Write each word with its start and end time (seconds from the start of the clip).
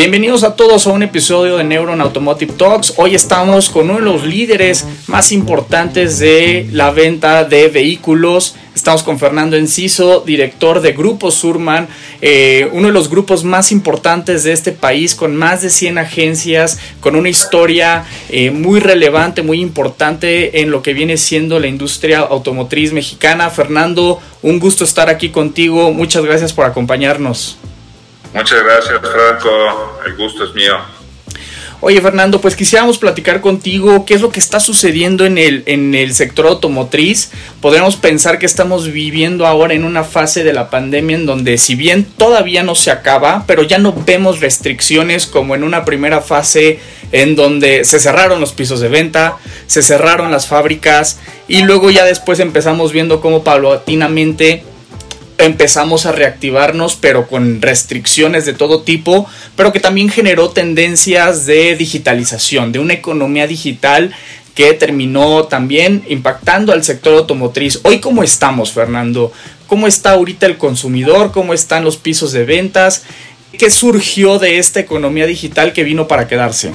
Bienvenidos 0.00 0.44
a 0.44 0.56
todos 0.56 0.86
a 0.86 0.92
un 0.92 1.02
episodio 1.02 1.58
de 1.58 1.64
Neuron 1.64 2.00
Automotive 2.00 2.54
Talks. 2.54 2.94
Hoy 2.96 3.14
estamos 3.14 3.68
con 3.68 3.90
uno 3.90 3.98
de 3.98 4.00
los 4.06 4.24
líderes 4.24 4.86
más 5.08 5.30
importantes 5.30 6.18
de 6.18 6.66
la 6.72 6.90
venta 6.90 7.44
de 7.44 7.68
vehículos. 7.68 8.56
Estamos 8.74 9.02
con 9.02 9.18
Fernando 9.18 9.58
Enciso, 9.58 10.20
director 10.20 10.80
de 10.80 10.92
Grupo 10.92 11.30
Surman, 11.30 11.86
eh, 12.22 12.70
uno 12.72 12.86
de 12.86 12.94
los 12.94 13.10
grupos 13.10 13.44
más 13.44 13.72
importantes 13.72 14.42
de 14.42 14.52
este 14.52 14.72
país, 14.72 15.14
con 15.14 15.36
más 15.36 15.60
de 15.60 15.68
100 15.68 15.98
agencias, 15.98 16.78
con 17.00 17.14
una 17.14 17.28
historia 17.28 18.06
eh, 18.30 18.50
muy 18.50 18.80
relevante, 18.80 19.42
muy 19.42 19.60
importante 19.60 20.62
en 20.62 20.70
lo 20.70 20.80
que 20.80 20.94
viene 20.94 21.18
siendo 21.18 21.60
la 21.60 21.66
industria 21.66 22.20
automotriz 22.20 22.94
mexicana. 22.94 23.50
Fernando, 23.50 24.18
un 24.40 24.60
gusto 24.60 24.82
estar 24.82 25.10
aquí 25.10 25.28
contigo. 25.28 25.92
Muchas 25.92 26.24
gracias 26.24 26.54
por 26.54 26.64
acompañarnos. 26.64 27.58
Muchas 28.32 28.62
gracias, 28.62 29.00
Franco. 29.00 30.00
El 30.06 30.16
gusto 30.16 30.44
es 30.44 30.54
mío. 30.54 30.76
Oye, 31.82 31.98
Fernando, 32.02 32.42
pues 32.42 32.56
quisiéramos 32.56 32.98
platicar 32.98 33.40
contigo 33.40 34.04
qué 34.04 34.12
es 34.12 34.20
lo 34.20 34.30
que 34.30 34.38
está 34.38 34.60
sucediendo 34.60 35.24
en 35.24 35.38
el, 35.38 35.62
en 35.64 35.94
el 35.94 36.12
sector 36.12 36.46
automotriz. 36.46 37.30
Podríamos 37.62 37.96
pensar 37.96 38.38
que 38.38 38.44
estamos 38.44 38.92
viviendo 38.92 39.46
ahora 39.46 39.72
en 39.72 39.84
una 39.84 40.04
fase 40.04 40.44
de 40.44 40.52
la 40.52 40.68
pandemia 40.68 41.16
en 41.16 41.24
donde 41.24 41.56
si 41.56 41.76
bien 41.76 42.04
todavía 42.04 42.62
no 42.62 42.74
se 42.74 42.90
acaba, 42.90 43.44
pero 43.46 43.62
ya 43.62 43.78
no 43.78 43.94
vemos 43.94 44.40
restricciones 44.40 45.26
como 45.26 45.54
en 45.54 45.64
una 45.64 45.86
primera 45.86 46.20
fase 46.20 46.80
en 47.12 47.34
donde 47.34 47.86
se 47.86 47.98
cerraron 47.98 48.40
los 48.42 48.52
pisos 48.52 48.80
de 48.80 48.88
venta, 48.88 49.38
se 49.66 49.82
cerraron 49.82 50.30
las 50.30 50.46
fábricas 50.46 51.18
y 51.48 51.62
luego 51.62 51.90
ya 51.90 52.04
después 52.04 52.40
empezamos 52.40 52.92
viendo 52.92 53.22
cómo 53.22 53.42
paulatinamente 53.42 54.64
empezamos 55.40 56.06
a 56.06 56.12
reactivarnos, 56.12 56.96
pero 56.96 57.26
con 57.26 57.62
restricciones 57.62 58.44
de 58.44 58.52
todo 58.52 58.82
tipo, 58.82 59.28
pero 59.56 59.72
que 59.72 59.80
también 59.80 60.08
generó 60.08 60.50
tendencias 60.50 61.46
de 61.46 61.76
digitalización, 61.76 62.72
de 62.72 62.78
una 62.78 62.94
economía 62.94 63.46
digital 63.46 64.14
que 64.54 64.74
terminó 64.74 65.44
también 65.44 66.04
impactando 66.08 66.72
al 66.72 66.84
sector 66.84 67.14
automotriz. 67.14 67.80
Hoy, 67.84 68.00
¿cómo 68.00 68.22
estamos, 68.22 68.72
Fernando? 68.72 69.32
¿Cómo 69.66 69.86
está 69.86 70.12
ahorita 70.12 70.46
el 70.46 70.58
consumidor? 70.58 71.32
¿Cómo 71.32 71.54
están 71.54 71.84
los 71.84 71.96
pisos 71.96 72.32
de 72.32 72.44
ventas? 72.44 73.04
¿Qué 73.58 73.70
surgió 73.70 74.38
de 74.38 74.58
esta 74.58 74.80
economía 74.80 75.26
digital 75.26 75.72
que 75.72 75.84
vino 75.84 76.08
para 76.08 76.26
quedarse? 76.28 76.72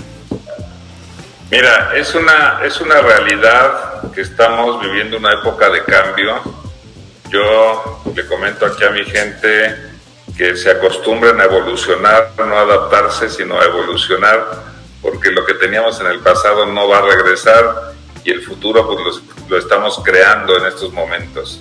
Mira, 1.52 1.91
es 1.95 2.16
una, 2.16 2.61
es 2.66 2.79
una 2.81 3.02
realidad 3.02 4.11
que 4.13 4.22
estamos 4.22 4.81
viviendo 4.81 5.17
una 5.17 5.33
época 5.33 5.69
de 5.69 5.83
cambio 5.83 6.64
yo 7.36 8.02
le 8.16 8.25
comento 8.28 8.66
aquí 8.66 8.83
a 8.86 8.91
mi 8.91 9.03
gente 9.03 9.75
que 10.38 10.55
se 10.55 10.72
acostumbren 10.72 11.39
a 11.41 11.45
evolucionar, 11.45 12.31
no 12.38 12.58
a 12.58 12.61
adaptarse, 12.61 13.30
sino 13.30 13.59
a 13.59 13.66
evolucionar, 13.66 14.64
porque 15.02 15.31
lo 15.31 15.45
que 15.45 15.56
teníamos 15.56 16.00
en 16.00 16.08
el 16.08 16.19
pasado 16.19 16.66
no 16.66 16.88
va 16.88 17.00
a 17.00 17.02
regresar 17.02 17.94
y 18.23 18.31
el 18.31 18.41
futuro 18.41 18.88
pues 18.88 19.22
lo, 19.50 19.58
estamos 19.58 20.02
creando 20.03 20.58
en 20.58 20.66
estos 20.66 20.94
momentos. 20.94 21.59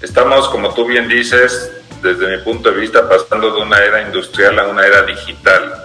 Estamos, 0.00 0.48
como 0.48 0.72
tú 0.74 0.86
bien 0.86 1.06
dices, 1.06 1.70
desde 2.02 2.36
mi 2.36 2.42
punto 2.42 2.70
de 2.70 2.80
vista, 2.80 3.08
pasando 3.08 3.54
de 3.54 3.60
una 3.60 3.78
era 3.78 4.02
industrial 4.02 4.58
a 4.58 4.66
una 4.68 4.86
era 4.86 5.02
digital. 5.02 5.84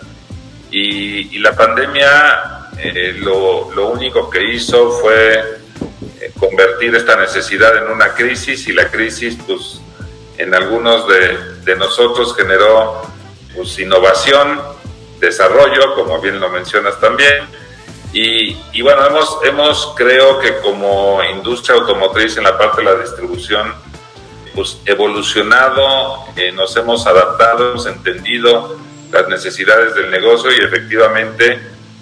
Y, 0.71 1.39
la 1.39 1.55
pandemia 1.55 2.69
eh, 2.77 3.15
lo, 3.19 3.71
lo 3.73 3.87
único 3.89 4.29
que 4.29 4.43
hizo 4.53 4.91
fue 4.91 5.58
convertir 6.39 6.95
esta 6.95 7.15
necesidad 7.15 7.77
en 7.77 7.91
una 7.91 8.13
crisis 8.13 8.67
y 8.67 8.73
la 8.73 8.89
crisis 8.89 9.37
pues 9.45 9.81
en 10.37 10.53
algunos 10.55 11.05
de, 11.07 11.75
nosotros 11.75 12.35
generó 12.35 13.01
pues 13.55 13.77
innovación, 13.77 14.59
desarrollo, 15.19 15.93
como 15.95 16.19
bien 16.19 16.39
lo 16.39 16.49
mencionas 16.49 16.99
también, 16.99 17.45
y, 18.11 18.57
y, 18.73 18.81
bueno, 18.81 19.05
hemos, 19.05 19.37
hemos 19.43 19.93
creo 19.95 20.39
que 20.39 20.57
como 20.61 21.21
industria 21.23 21.75
automotriz 21.75 22.37
en 22.37 22.45
la 22.45 22.57
parte 22.57 22.81
de 22.81 22.85
la 22.85 22.95
distribución, 22.95 23.71
pues 24.55 24.79
evolucionado, 24.85 26.25
eh, 26.35 26.51
nos 26.51 26.75
hemos 26.75 27.05
adaptado, 27.05 27.71
hemos 27.71 27.85
entendido 27.85 28.79
las 29.11 29.27
necesidades 29.27 29.93
del 29.93 30.09
negocio 30.09 30.51
y 30.51 30.63
efectivamente 30.63 31.59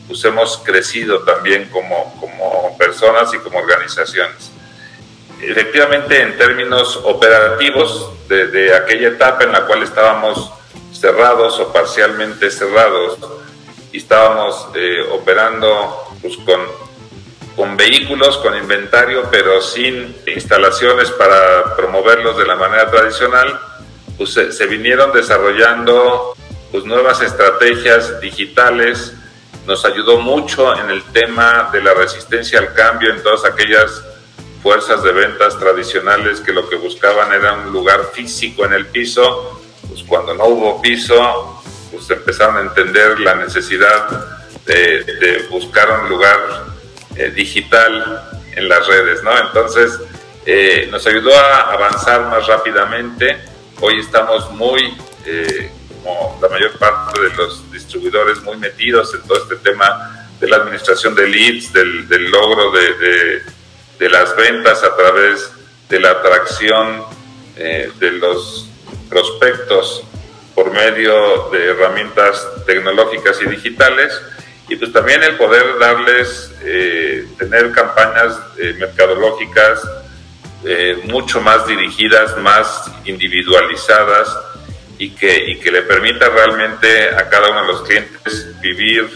pues 0.07 0.23
hemos 0.23 0.57
crecido 0.59 1.19
también 1.23 1.69
como, 1.69 2.15
como 2.19 2.77
personas 2.77 3.33
y 3.33 3.37
como 3.39 3.59
organizaciones. 3.59 4.51
Efectivamente, 5.41 6.21
en 6.21 6.37
términos 6.37 6.99
operativos, 7.03 8.11
de, 8.27 8.73
aquella 8.75 9.09
etapa 9.09 9.43
en 9.43 9.51
la 9.51 9.65
cual 9.65 9.83
estábamos 9.83 10.51
cerrados 10.91 11.59
o 11.59 11.71
parcialmente 11.71 12.49
cerrados 12.49 13.17
y 13.91 13.97
estábamos 13.97 14.67
eh, 14.75 15.05
operando 15.11 16.15
pues, 16.21 16.35
con, 16.37 16.59
con 17.55 17.77
vehículos, 17.77 18.37
con 18.37 18.57
inventario, 18.57 19.27
pero 19.29 19.61
sin 19.61 20.15
instalaciones 20.25 21.11
para 21.11 21.75
promoverlos 21.75 22.37
de 22.37 22.45
la 22.45 22.55
manera 22.55 22.89
tradicional, 22.89 23.59
pues 24.17 24.33
se, 24.33 24.51
se 24.51 24.65
vinieron 24.65 25.13
desarrollando 25.13 26.33
pues, 26.71 26.83
nuevas 26.83 27.21
estrategias 27.21 28.19
digitales 28.19 29.13
nos 29.67 29.83
ayudó 29.83 30.19
mucho 30.19 30.75
en 30.79 30.89
el 30.89 31.03
tema 31.03 31.69
de 31.73 31.81
la 31.83 31.93
resistencia 31.93 32.59
al 32.59 32.73
cambio 32.73 33.13
en 33.13 33.21
todas 33.21 33.43
aquellas 33.43 34.01
fuerzas 34.63 35.03
de 35.03 35.11
ventas 35.11 35.59
tradicionales 35.59 36.39
que 36.39 36.53
lo 36.53 36.69
que 36.69 36.77
buscaban 36.77 37.33
era 37.33 37.53
un 37.53 37.71
lugar 37.73 38.11
físico 38.13 38.65
en 38.65 38.73
el 38.73 38.87
piso, 38.87 39.61
pues 39.89 40.03
cuando 40.03 40.33
no 40.33 40.45
hubo 40.45 40.81
piso, 40.81 41.61
pues 41.91 42.09
empezaron 42.09 42.57
a 42.57 42.61
entender 42.61 43.19
la 43.19 43.35
necesidad 43.35 44.09
de, 44.65 45.45
buscar 45.49 46.01
un 46.01 46.09
lugar 46.09 46.39
eh, 47.15 47.31
digital 47.31 48.41
en 48.55 48.69
las 48.69 48.87
redes, 48.87 49.21
¿no? 49.23 49.37
Entonces, 49.37 49.99
eh, 50.45 50.87
nos 50.89 51.05
ayudó 51.07 51.37
a 51.37 51.73
avanzar 51.73 52.21
más 52.27 52.47
rápidamente. 52.47 53.37
Hoy 53.81 53.99
estamos 53.99 54.49
muy 54.51 54.97
eh, 55.25 55.71
como 56.03 56.39
la 56.41 56.49
mayor 56.49 56.77
parte 56.77 57.21
de 57.21 57.33
los 57.35 57.71
distribuidores 57.71 58.41
muy 58.43 58.57
metidos 58.57 59.13
en 59.13 59.21
todo 59.23 59.37
este 59.37 59.55
tema 59.57 60.27
de 60.39 60.47
la 60.47 60.57
administración 60.57 61.15
de 61.15 61.27
leads, 61.27 61.73
del, 61.73 62.29
logro 62.29 62.71
de, 62.71 63.41
de, 63.99 64.09
las 64.09 64.35
ventas 64.35 64.83
a 64.83 64.95
través 64.95 65.51
de 65.89 65.99
la 65.99 66.11
atracción 66.11 67.03
eh, 67.55 67.91
de 67.99 68.11
los 68.11 68.69
prospectos 69.09 70.03
por 70.53 70.71
medio 70.71 71.49
de 71.51 71.67
herramientas 71.67 72.47
tecnológicas 72.65 73.41
y 73.41 73.49
digitales 73.49 74.21
y 74.69 74.75
pues 74.75 74.91
también 74.91 75.23
el 75.23 75.37
poder 75.37 75.79
darles, 75.79 76.51
eh, 76.61 77.25
tener 77.37 77.71
campañas 77.71 78.39
eh, 78.57 78.75
mercadológicas 78.77 79.81
mucho 81.05 81.39
más 81.39 81.65
dirigidas, 81.65 82.35
más 82.39 82.91
individualizadas, 83.05 84.27
y 84.97 85.11
que, 85.11 85.51
y 85.51 85.59
que 85.59 85.71
le 85.71 85.83
permita 85.83 86.29
realmente 86.29 87.09
a 87.09 87.29
cada 87.29 87.51
uno 87.51 87.61
de 87.61 87.67
los 87.67 87.81
clientes 87.83 88.59
vivir 88.61 89.07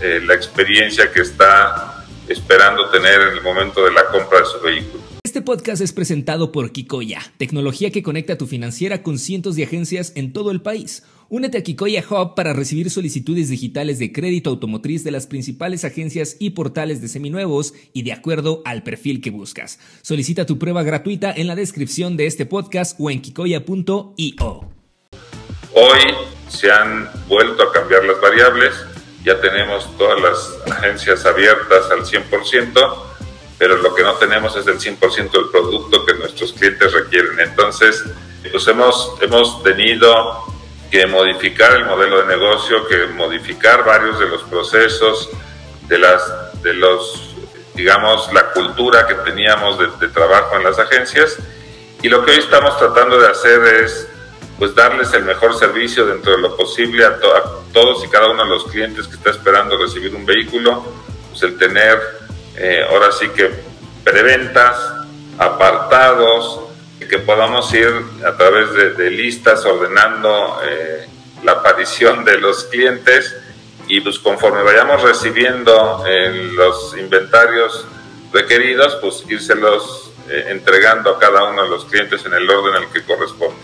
eh, 0.00 0.20
la 0.24 0.34
experiencia 0.34 1.10
que 1.12 1.20
está 1.20 2.04
esperando 2.28 2.88
tener 2.90 3.20
en 3.20 3.38
el 3.38 3.42
momento 3.42 3.84
de 3.84 3.92
la 3.92 4.06
compra 4.06 4.40
de 4.40 4.46
su 4.46 4.60
vehículo. 4.60 5.02
Este 5.24 5.42
podcast 5.42 5.82
es 5.82 5.92
presentado 5.92 6.52
por 6.52 6.72
Kikoya, 6.72 7.20
tecnología 7.36 7.90
que 7.90 8.02
conecta 8.02 8.38
tu 8.38 8.46
financiera 8.46 9.02
con 9.02 9.18
cientos 9.18 9.56
de 9.56 9.64
agencias 9.64 10.12
en 10.14 10.32
todo 10.32 10.50
el 10.50 10.62
país. 10.62 11.04
Únete 11.28 11.58
a 11.58 11.62
Kikoya 11.62 12.02
Hub 12.08 12.34
para 12.34 12.54
recibir 12.54 12.90
solicitudes 12.90 13.50
digitales 13.50 13.98
de 13.98 14.10
crédito 14.10 14.48
automotriz 14.48 15.04
de 15.04 15.10
las 15.10 15.26
principales 15.26 15.84
agencias 15.84 16.36
y 16.38 16.50
portales 16.50 17.02
de 17.02 17.08
seminuevos 17.08 17.74
y 17.92 18.02
de 18.02 18.12
acuerdo 18.12 18.62
al 18.64 18.82
perfil 18.82 19.20
que 19.20 19.30
buscas. 19.30 19.78
Solicita 20.00 20.46
tu 20.46 20.58
prueba 20.58 20.82
gratuita 20.82 21.30
en 21.30 21.46
la 21.46 21.54
descripción 21.54 22.16
de 22.16 22.26
este 22.26 22.46
podcast 22.46 22.98
o 22.98 23.10
en 23.10 23.20
kikoya.io. 23.20 24.77
Hoy 25.80 26.00
se 26.48 26.72
han 26.72 27.08
vuelto 27.28 27.62
a 27.62 27.72
cambiar 27.72 28.02
las 28.02 28.20
variables, 28.20 28.74
ya 29.22 29.40
tenemos 29.40 29.96
todas 29.96 30.20
las 30.20 30.76
agencias 30.76 31.24
abiertas 31.24 31.88
al 31.92 32.04
100%, 32.04 32.96
pero 33.58 33.76
lo 33.76 33.94
que 33.94 34.02
no 34.02 34.14
tenemos 34.14 34.56
es 34.56 34.66
el 34.66 34.80
100% 34.80 35.30
del 35.30 35.50
producto 35.52 36.04
que 36.04 36.14
nuestros 36.14 36.52
clientes 36.54 36.92
requieren. 36.92 37.38
Entonces, 37.38 38.02
pues 38.50 38.66
hemos, 38.66 39.14
hemos 39.20 39.62
tenido 39.62 40.46
que 40.90 41.06
modificar 41.06 41.72
el 41.74 41.84
modelo 41.84 42.22
de 42.22 42.26
negocio, 42.26 42.84
que 42.88 43.06
modificar 43.14 43.84
varios 43.84 44.18
de 44.18 44.26
los 44.26 44.42
procesos, 44.42 45.30
de, 45.86 45.98
las, 45.98 46.60
de 46.60 46.74
los 46.74 47.36
digamos, 47.74 48.32
la 48.32 48.50
cultura 48.50 49.06
que 49.06 49.14
teníamos 49.14 49.78
de, 50.00 50.08
trabajo 50.08 50.56
en 50.56 50.64
las 50.64 50.76
agencias. 50.80 51.36
Y 52.02 52.08
lo 52.08 52.24
que 52.24 52.32
hoy 52.32 52.38
estamos 52.38 52.76
tratando 52.78 53.20
de 53.20 53.28
hacer 53.28 53.62
es 53.84 54.08
pues 54.58 54.74
darles 54.74 55.12
el 55.12 55.24
mejor 55.24 55.56
servicio 55.58 56.06
dentro 56.06 56.32
de 56.32 56.38
lo 56.38 56.56
posible 56.56 57.04
a, 57.04 57.18
todos 57.72 58.04
y 58.04 58.08
cada 58.08 58.28
uno 58.28 58.44
de 58.44 58.50
los 58.50 58.64
clientes 58.64 59.06
que 59.06 59.14
está 59.14 59.30
esperando 59.30 59.76
recibir 59.78 60.14
un 60.14 60.26
vehículo, 60.26 60.84
pues 61.30 61.42
el 61.42 61.56
tener 61.58 62.00
eh, 62.56 62.84
ahora 62.90 63.12
sí 63.12 63.28
que 63.28 63.50
preventas, 64.02 64.76
apartados, 65.38 66.68
que 67.08 67.18
podamos 67.18 67.72
ir 67.72 67.88
a 68.26 68.36
través 68.36 68.96
de, 68.96 69.10
listas 69.10 69.64
ordenando 69.64 70.60
eh, 70.64 71.06
la 71.42 71.52
aparición 71.52 72.24
de 72.24 72.38
los 72.38 72.64
clientes 72.64 73.34
y 73.86 74.00
pues 74.00 74.18
conforme 74.18 74.62
vayamos 74.62 75.02
recibiendo 75.02 76.04
eh, 76.06 76.50
los 76.52 76.96
inventarios 76.98 77.86
requeridos, 78.32 78.96
pues 79.00 79.24
írselos 79.28 80.10
eh, 80.28 80.46
entregando 80.48 81.10
a 81.10 81.18
cada 81.18 81.44
uno 81.44 81.62
de 81.62 81.70
los 81.70 81.86
clientes 81.86 82.24
en 82.26 82.34
el 82.34 82.48
orden 82.48 82.74
al 82.74 82.92
que 82.92 83.02
corresponde. 83.02 83.56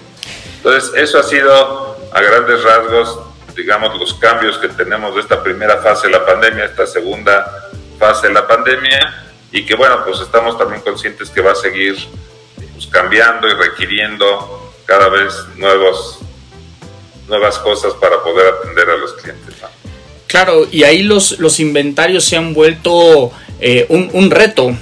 Entonces, 0.64 0.92
eso 0.96 1.18
ha 1.18 1.22
sido 1.22 1.94
a 2.10 2.22
grandes 2.22 2.62
rasgos, 2.62 3.18
digamos, 3.54 3.98
los 3.98 4.14
cambios 4.14 4.56
que 4.56 4.68
tenemos 4.68 5.14
de 5.14 5.20
esta 5.20 5.42
primera 5.42 5.82
fase 5.82 6.06
de 6.06 6.14
la 6.14 6.24
pandemia, 6.24 6.64
esta 6.64 6.86
segunda 6.86 7.68
fase 7.98 8.28
de 8.28 8.32
la 8.32 8.46
pandemia, 8.46 9.26
y 9.52 9.66
que 9.66 9.74
bueno, 9.74 10.02
pues 10.06 10.20
estamos 10.20 10.56
también 10.56 10.80
conscientes 10.80 11.28
que 11.28 11.42
va 11.42 11.52
a 11.52 11.54
seguir 11.54 11.96
pues, 12.72 12.86
cambiando 12.86 13.46
y 13.46 13.52
requiriendo 13.52 14.72
cada 14.86 15.10
vez 15.10 15.34
nuevos, 15.56 16.20
nuevas 17.28 17.58
cosas 17.58 17.92
para 18.00 18.22
poder 18.22 18.54
atender 18.54 18.88
a 18.88 18.96
los 18.96 19.12
clientes. 19.12 19.54
Claro, 20.28 20.66
y 20.72 20.84
ahí 20.84 21.02
los, 21.02 21.38
los 21.40 21.60
inventarios 21.60 22.24
se 22.24 22.38
han 22.38 22.54
vuelto 22.54 23.30
eh, 23.60 23.84
un, 23.90 24.08
un, 24.14 24.30
reto. 24.30 24.74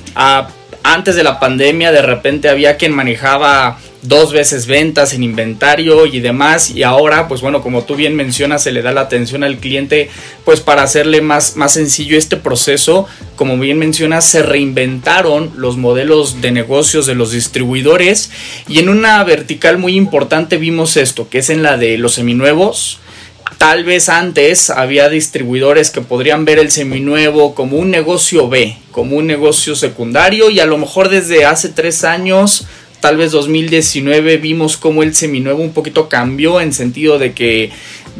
antes 0.85 1.17
de 1.17 1.25
la 1.25 1.40
pandemia 1.40 1.90
de 1.90 2.02
repente 2.02 2.49
había 2.49 2.76
quien 2.76 2.94
manejaba 2.94 3.78
dos 4.02 4.32
veces 4.32 4.66
ventas 4.66 5.14
en 5.14 5.22
inventario 5.22 6.06
y 6.06 6.20
demás 6.20 6.70
y 6.70 6.82
ahora 6.82 7.28
pues 7.28 7.40
bueno 7.40 7.62
como 7.62 7.84
tú 7.84 7.94
bien 7.94 8.16
mencionas 8.16 8.64
se 8.64 8.72
le 8.72 8.82
da 8.82 8.93
la 8.93 9.02
atención 9.02 9.44
al 9.44 9.58
cliente 9.58 10.10
pues 10.44 10.60
para 10.60 10.82
hacerle 10.82 11.20
más, 11.20 11.56
más 11.56 11.72
sencillo 11.72 12.19
este 12.19 12.37
proceso 12.37 13.06
como 13.37 13.56
bien 13.58 13.78
mencionas 13.78 14.25
se 14.25 14.43
reinventaron 14.43 15.52
los 15.56 15.76
modelos 15.76 16.40
de 16.40 16.50
negocios 16.50 17.06
de 17.06 17.14
los 17.14 17.31
distribuidores 17.31 18.31
y 18.69 18.81
en 18.81 18.88
una 18.88 19.22
vertical 19.25 19.78
muy 19.78 19.96
importante 19.96 20.56
vimos 20.56 20.96
esto 20.96 21.28
que 21.28 21.38
es 21.38 21.50
en 21.50 21.62
la 21.62 21.76
de 21.76 21.99
los 21.99 22.14
seminuevos. 22.14 22.99
Tal 23.58 23.84
vez 23.84 24.08
antes 24.08 24.70
había 24.70 25.08
distribuidores 25.08 25.90
que 25.90 26.00
podrían 26.00 26.44
ver 26.44 26.58
el 26.58 26.70
seminuevo 26.70 27.54
como 27.54 27.76
un 27.76 27.90
negocio 27.90 28.49
B, 28.49 28.76
como 28.90 29.16
un 29.16 29.26
negocio 29.26 29.76
secundario 29.76 30.50
y 30.50 30.58
a 30.58 30.66
lo 30.66 30.78
mejor 30.78 31.08
desde 31.08 31.44
hace 31.44 31.69
tres 31.69 32.02
años 32.02 32.66
tal 33.02 33.16
vez 33.16 33.32
2019 33.32 34.37
vimos 34.37 34.76
cómo 34.76 35.02
el 35.02 35.12
seminuevo 35.12 35.60
un 35.60 35.72
poquito 35.72 36.08
cambió 36.08 36.60
en 36.60 36.72
sentido 36.72 37.19
de 37.19 37.32
que 37.32 37.70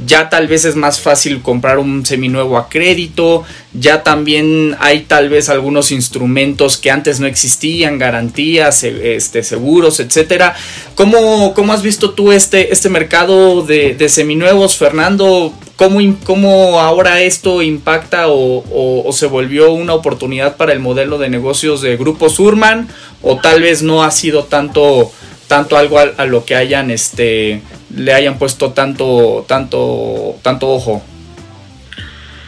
ya 0.07 0.31
tal 0.31 0.49
vez 0.49 0.65
es 0.65 0.77
más 0.77 1.01
fácil 1.01 1.43
comprar 1.43 1.79
un 1.79 2.05
seminuevo 2.05 2.57
a 2.57 2.69
crédito, 2.69 3.45
ya 3.73 4.03
también 4.03 4.77
hay 4.81 5.01
tal 5.01 5.29
vez 5.29 5.49
algunos 5.49 5.93
instrumentos 5.93 6.77
que 6.77 6.91
antes 6.91 7.21
no 7.21 7.27
existían, 7.27 7.99
garantías, 7.99 8.85
este, 8.85 9.43
seguros, 9.43 10.01
etcétera. 10.01 10.55
¿Cómo, 10.95 11.55
¿Cómo, 11.55 11.73
has 11.73 11.83
visto 11.83 12.11
tú 12.11 12.33
este, 12.33 12.73
este 12.73 12.89
mercado 12.89 13.63
de, 13.63 13.95
de 13.95 14.09
seminuevos, 14.09 14.77
Fernando? 14.77 15.53
¿Cómo, 15.77 16.01
¿Cómo, 16.25 16.81
ahora 16.81 17.23
esto 17.23 17.63
impacta 17.63 18.29
o, 18.29 18.63
o, 19.05 19.13
se 19.13 19.27
volvió 19.27 19.73
una 19.73 19.95
oportunidad 19.95 20.57
para 20.57 20.73
el 20.73 20.81
modelo 20.81 21.19
de 21.19 21.29
negocios 21.29 21.81
de 21.81 21.97
Grupo 21.97 22.29
Surman? 22.29 22.89
¿O 23.23 23.39
tal 23.39 23.63
vez 23.63 23.83
no 23.83 24.03
ha 24.03 24.11
sido 24.11 24.45
tanto 24.45 25.11
tanto 25.53 25.77
algo 25.77 25.99
a, 25.99 26.25
lo 26.25 26.47
que 26.47 26.57
hayan 26.57 26.91
este 26.91 27.61
le 27.95 28.15
hayan 28.15 28.39
puesto 28.39 28.73
tanto 28.73 29.45
tanto 29.47 30.37
tanto 30.41 30.67
ojo. 30.71 31.05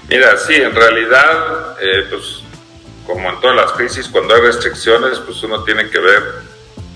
Mira 0.09 0.39
sí 0.39 0.55
en 0.55 0.75
realidad 0.75 1.77
eh, 1.83 2.06
pues 2.09 2.41
como 3.06 3.29
en 3.29 3.39
todas 3.43 3.56
las 3.56 3.73
crisis 3.73 4.09
cuando 4.09 4.35
hay 4.35 4.41
restricciones 4.41 5.19
pues 5.19 5.43
uno 5.43 5.62
tiene 5.65 5.91
que 5.91 5.99
ver 5.99 6.23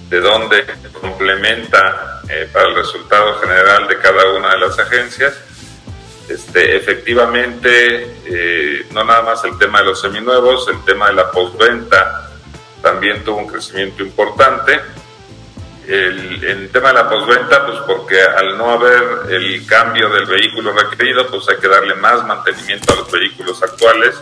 de 0.09 0.21
dónde 0.23 0.65
complementa 0.99 2.23
eh, 2.31 2.49
para 2.51 2.71
el 2.71 2.77
resultado 2.77 3.35
general 3.41 3.87
de 3.87 3.99
cada 3.99 4.33
una 4.33 4.53
de 4.53 4.61
las 4.61 4.79
agencias. 4.79 5.35
Este, 6.27 6.77
efectivamente, 6.77 8.17
eh, 8.25 8.87
no 8.93 9.05
nada 9.05 9.23
más 9.23 9.45
el 9.45 9.59
tema 9.59 9.81
de 9.81 9.87
los 9.87 10.01
seminuevos, 10.01 10.69
el 10.69 10.83
tema 10.85 11.09
de 11.09 11.15
la 11.15 11.31
postventa 11.31 12.31
también 12.81 13.23
tuvo 13.25 13.39
un 13.39 13.47
crecimiento 13.47 14.03
importante 14.03 14.81
el, 15.89 16.69
tema 16.71 16.89
de 16.89 16.95
la 16.95 17.09
posventa, 17.09 17.67
pues 17.67 17.79
porque 17.87 18.21
al 18.21 18.59
no 18.59 18.71
haber 18.71 19.33
el 19.33 19.67
cambio 19.67 20.11
del 20.11 20.27
vehículo 20.27 20.73
requerido, 20.73 21.27
pues 21.29 21.49
hay 21.49 21.57
que 21.57 21.69
darle 21.69 21.95
más 21.95 22.27
mantenimiento 22.27 22.93
a 22.93 22.97
los 22.97 23.11
vehículos 23.11 23.63
actuales 23.63 24.15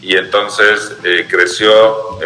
y 0.00 0.16
entonces 0.16 0.96
eh, 1.04 1.26
creció 1.28 2.18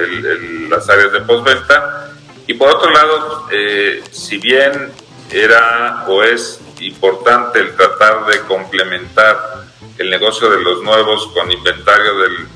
las 0.69 0.89
áreas 0.89 1.13
de 1.13 1.21
posventa. 1.23 2.13
Y 2.47 2.55
por 2.55 2.71
otro 2.71 2.91
lado, 2.91 3.49
eh, 3.51 4.03
si 4.11 4.39
bien 4.39 4.93
era 5.31 6.05
o 6.07 6.23
es 6.23 6.61
importante 6.81 7.59
el 7.59 7.75
tratar 7.75 8.27
de 8.27 8.41
complementar 8.43 9.65
el 9.99 10.09
negocio 10.09 10.49
de 10.51 10.61
los 10.63 10.83
nuevos 10.83 11.27
con 11.35 11.51
inventario 11.51 12.13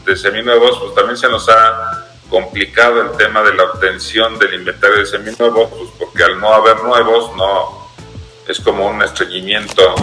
de 0.07 0.17
seminuevos, 0.17 0.79
pues 0.79 0.95
también 0.95 1.17
se 1.17 1.29
nos 1.29 1.49
ha 1.49 2.12
complicado 2.33 3.03
el 3.03 3.17
tema 3.19 3.43
de 3.43 3.53
la 3.53 3.65
obtención 3.65 4.39
del 4.39 4.55
inventario 4.55 5.01
de 5.01 5.07
seminuevos, 5.07 5.69
pues 5.71 5.91
porque 5.99 6.25
al 6.25 6.41
no 6.41 6.55
haber 6.55 6.83
nuevos, 6.83 7.37
no 7.37 7.89
es 8.49 8.59
como 8.59 8.87
un 8.87 9.03
estreñimiento 9.03 9.95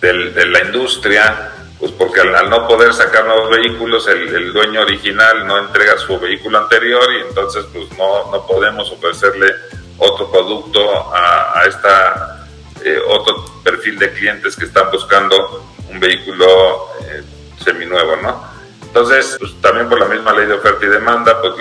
de 0.00 0.46
la 0.46 0.62
industria, 0.64 1.50
pues 1.80 1.90
porque 1.90 2.20
al, 2.20 2.48
no 2.48 2.68
poder 2.68 2.94
sacar 2.94 3.24
nuevos 3.24 3.50
vehículos, 3.50 4.06
el, 4.06 4.52
dueño 4.52 4.82
original 4.82 5.44
no 5.44 5.58
entrega 5.58 5.98
su 5.98 6.20
vehículo 6.20 6.58
anterior 6.58 7.02
y 7.12 7.28
entonces 7.28 7.64
pues 7.72 7.90
no, 7.98 8.30
no 8.30 8.46
podemos 8.46 8.88
ofrecerle 8.92 9.52
otro 9.98 10.30
producto 10.30 11.12
a, 11.12 11.58
a 11.58 11.66
esta 11.66 12.46
eh, 12.84 12.98
otro 13.08 13.44
perfil 13.64 13.98
de 13.98 14.12
clientes 14.12 14.54
que 14.54 14.66
están 14.66 14.88
buscando 14.92 15.64
un 15.90 15.98
vehículo 15.98 16.90
eh, 17.08 17.22
seminuevo, 17.64 18.16
¿no? 18.16 18.53
Entonces, 18.94 19.38
pues, 19.40 19.60
también 19.60 19.88
por 19.88 19.98
la 19.98 20.06
misma 20.06 20.32
ley 20.32 20.46
de 20.46 20.52
oferta 20.52 20.86
y 20.86 20.88
demanda, 20.88 21.40
pues 21.40 21.54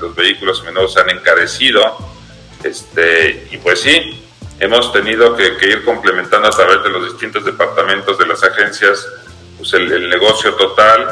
los 0.00 0.16
vehículos 0.16 0.64
nuevos 0.64 0.92
se 0.92 1.00
han 1.00 1.10
encarecido. 1.10 1.96
Este, 2.64 3.46
y 3.52 3.58
pues 3.58 3.82
sí, 3.82 4.20
hemos 4.58 4.92
tenido 4.92 5.36
que, 5.36 5.56
ir 5.62 5.84
complementando 5.84 6.48
a 6.48 6.50
través 6.50 6.82
de 6.82 6.88
los 6.88 7.04
distintos 7.04 7.44
departamentos 7.44 8.18
de 8.18 8.26
las 8.26 8.42
agencias 8.42 9.06
pues 9.56 9.74
el, 9.74 10.10
negocio 10.10 10.54
total 10.54 11.08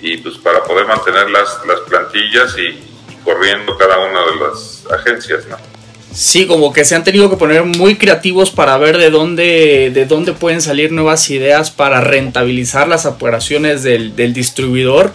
y 0.00 0.18
pues 0.18 0.38
para 0.38 0.62
poder 0.62 0.86
mantener 0.86 1.28
las, 1.30 1.66
las 1.66 1.80
plantillas 1.80 2.56
y, 2.56 2.68
y 2.68 3.16
corriendo 3.24 3.76
cada 3.76 3.98
una 3.98 4.20
de 4.20 4.36
las 4.36 4.86
agencias, 4.88 5.46
¿no? 5.46 5.71
Sí, 6.14 6.46
como 6.46 6.72
que 6.72 6.84
se 6.84 6.94
han 6.94 7.04
tenido 7.04 7.30
que 7.30 7.36
poner 7.36 7.64
muy 7.64 7.96
creativos 7.96 8.50
para 8.50 8.76
ver 8.76 8.98
de 8.98 9.10
dónde, 9.10 9.90
de 9.92 10.04
dónde 10.04 10.32
pueden 10.32 10.60
salir 10.60 10.92
nuevas 10.92 11.30
ideas 11.30 11.70
para 11.70 12.00
rentabilizar 12.00 12.86
las 12.86 13.06
operaciones 13.06 13.82
del, 13.82 14.14
del 14.14 14.34
distribuidor 14.34 15.12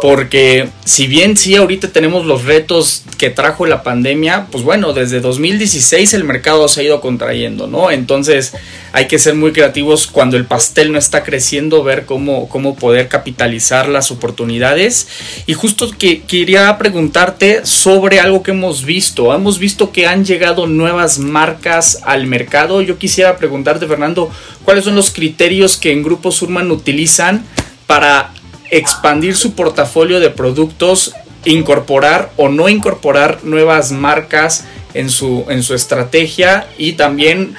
porque 0.00 0.68
si 0.84 1.06
bien 1.06 1.36
sí 1.36 1.56
ahorita 1.56 1.88
tenemos 1.88 2.26
los 2.26 2.44
retos 2.44 3.02
que 3.18 3.30
trajo 3.30 3.66
la 3.66 3.82
pandemia, 3.82 4.46
pues 4.50 4.62
bueno, 4.62 4.92
desde 4.92 5.20
2016 5.20 6.12
el 6.14 6.24
mercado 6.24 6.68
se 6.68 6.80
ha 6.80 6.84
ido 6.84 7.00
contrayendo, 7.00 7.66
¿no? 7.66 7.90
Entonces 7.90 8.52
hay 8.92 9.08
que 9.08 9.18
ser 9.18 9.34
muy 9.34 9.52
creativos 9.52 10.06
cuando 10.06 10.36
el 10.36 10.44
pastel 10.44 10.92
no 10.92 10.98
está 10.98 11.24
creciendo, 11.24 11.82
ver 11.82 12.04
cómo, 12.04 12.48
cómo 12.48 12.76
poder 12.76 13.08
capitalizar 13.08 13.88
las 13.88 14.10
oportunidades. 14.10 15.08
Y 15.46 15.54
justo 15.54 15.90
que 15.90 16.22
quería 16.22 16.76
preguntarte 16.78 17.64
sobre 17.64 18.20
algo 18.20 18.42
que 18.42 18.50
hemos 18.50 18.84
visto. 18.84 19.34
Hemos 19.34 19.58
visto 19.58 19.92
que 19.92 20.06
han 20.06 20.24
llegado 20.24 20.66
nuevas 20.66 21.18
marcas 21.18 22.00
al 22.04 22.26
mercado. 22.26 22.82
Yo 22.82 22.98
quisiera 22.98 23.38
preguntarte, 23.38 23.86
Fernando, 23.86 24.30
¿cuáles 24.64 24.84
son 24.84 24.94
los 24.94 25.10
criterios 25.10 25.76
que 25.76 25.92
en 25.92 26.02
Grupo 26.02 26.30
Surman 26.30 26.70
utilizan 26.70 27.44
para 27.86 28.32
expandir 28.70 29.36
su 29.36 29.54
portafolio 29.54 30.20
de 30.20 30.30
productos, 30.30 31.14
incorporar 31.44 32.30
o 32.36 32.48
no 32.48 32.68
incorporar 32.68 33.40
nuevas 33.44 33.92
marcas 33.92 34.64
en 34.94 35.10
su, 35.10 35.44
en 35.48 35.62
su 35.62 35.74
estrategia 35.74 36.66
y 36.78 36.94
también 36.94 37.56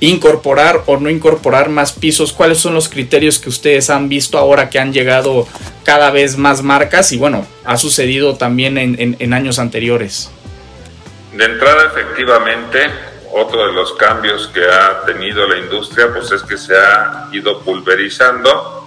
incorporar 0.00 0.82
o 0.86 0.96
no 0.98 1.10
incorporar 1.10 1.68
más 1.68 1.92
pisos? 1.92 2.32
¿Cuáles 2.32 2.58
son 2.58 2.74
los 2.74 2.88
criterios 2.88 3.38
que 3.38 3.48
ustedes 3.48 3.90
han 3.90 4.08
visto 4.08 4.38
ahora 4.38 4.70
que 4.70 4.78
han 4.78 4.92
llegado 4.92 5.46
cada 5.84 6.10
vez 6.10 6.36
más 6.36 6.62
marcas? 6.62 7.12
Y 7.12 7.18
bueno, 7.18 7.46
ha 7.64 7.76
sucedido 7.76 8.36
también 8.36 8.78
en, 8.78 9.32
años 9.32 9.58
anteriores. 9.58 10.30
De 11.32 11.44
entrada, 11.44 11.92
efectivamente, 11.92 12.90
otro 13.32 13.66
de 13.66 13.72
los 13.72 13.92
cambios 13.94 14.48
que 14.48 14.62
ha 14.64 15.04
tenido 15.04 15.46
la 15.46 15.58
industria, 15.58 16.08
pues 16.12 16.30
es 16.32 16.42
que 16.42 16.56
se 16.56 16.74
ha 16.74 17.28
ido 17.32 17.60
pulverizando 17.60 18.77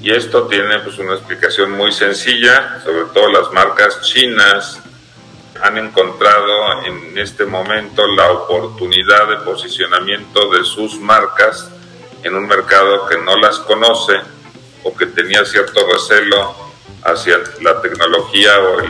Y 0.00 0.12
esto 0.12 0.46
tiene 0.46 0.78
pues 0.80 0.98
una 0.98 1.14
explicación 1.14 1.72
muy 1.72 1.92
sencilla, 1.92 2.80
sobre 2.84 3.04
todo 3.12 3.30
las 3.32 3.52
marcas 3.52 4.00
chinas 4.02 4.80
han 5.62 5.76
encontrado 5.76 6.84
en 6.84 7.18
este 7.18 7.44
momento 7.44 8.06
la 8.06 8.30
oportunidad 8.30 9.28
de 9.28 9.36
posicionamiento 9.38 10.50
de 10.50 10.64
sus 10.64 11.00
marcas 11.00 11.68
en 12.22 12.34
un 12.34 12.46
mercado 12.46 13.06
que 13.06 13.18
no 13.18 13.36
las 13.36 13.58
conoce 13.60 14.20
o 14.84 14.96
que 14.96 15.06
tenía 15.06 15.44
cierto 15.44 15.80
recelo 15.92 16.54
hacia 17.02 17.38
la 17.60 17.80
tecnología 17.80 18.52
o 18.60 18.80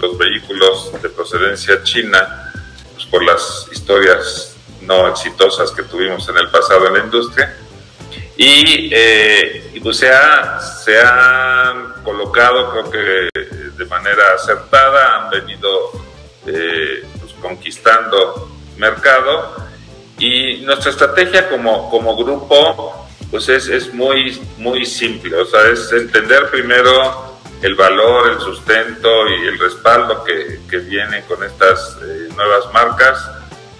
los 0.00 0.18
vehículos 0.18 0.92
de 1.02 1.08
procedencia 1.10 1.82
china, 1.82 2.52
pues 2.94 3.06
por 3.06 3.22
las 3.22 3.68
historias 3.72 4.56
no 4.82 5.06
exitosas 5.08 5.70
que 5.70 5.82
tuvimos 5.82 6.28
en 6.28 6.38
el 6.38 6.48
pasado 6.48 6.86
en 6.88 6.94
la 6.94 7.00
industria. 7.00 7.56
Y, 8.42 8.88
eh, 8.90 9.70
pues 9.82 9.98
se, 9.98 10.10
se 10.82 10.98
han 10.98 11.92
colocado, 12.02 12.70
creo 12.70 12.90
que 12.90 13.28
de 13.76 13.84
manera 13.84 14.32
acertada, 14.34 15.16
han 15.16 15.30
venido 15.30 15.92
eh, 16.46 17.04
pues, 17.20 17.34
conquistando 17.34 18.50
mercado. 18.78 19.56
Y 20.18 20.62
nuestra 20.62 20.90
estrategia 20.90 21.50
como, 21.50 21.90
como 21.90 22.16
grupo 22.16 23.06
pues 23.30 23.46
es, 23.50 23.68
es, 23.68 23.92
muy, 23.92 24.40
muy 24.56 24.86
simple, 24.86 25.36
o 25.36 25.44
sea, 25.44 25.68
es 25.68 25.92
entender 25.92 26.50
primero 26.50 27.38
el 27.60 27.74
valor, 27.74 28.30
el 28.30 28.40
sustento 28.40 29.28
y 29.28 29.48
el 29.48 29.58
respaldo 29.58 30.24
que, 30.24 30.60
que 30.68 30.78
viene 30.78 31.24
con 31.26 31.44
estas 31.44 31.98
eh, 32.02 32.30
nuevas 32.34 32.72
marcas, 32.72 33.30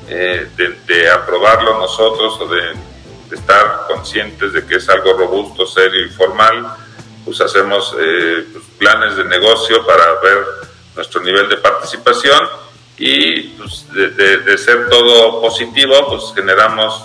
de, 0.06 1.10
aprobarlo 1.10 1.78
nosotros 1.78 2.38
o 2.40 2.46
de, 2.48 2.90
estar 3.34 3.79
conscientes 4.00 4.52
de 4.54 4.66
que 4.66 4.76
es 4.76 4.88
algo 4.88 5.12
robusto, 5.12 5.66
serio 5.66 6.06
y 6.06 6.08
formal, 6.08 6.66
pues 7.24 7.38
hacemos 7.40 7.94
eh, 8.00 8.46
pues, 8.50 8.64
planes 8.78 9.16
de 9.16 9.24
negocio 9.24 9.84
para 9.86 10.18
ver 10.20 10.38
nuestro 10.96 11.20
nivel 11.20 11.48
de 11.50 11.58
participación 11.58 12.40
y 12.96 13.42
pues, 13.58 13.86
de, 13.92 14.56
ser 14.58 14.88
todo 14.88 15.40
positivo, 15.42 15.94
pues 16.08 16.32
generamos 16.34 17.04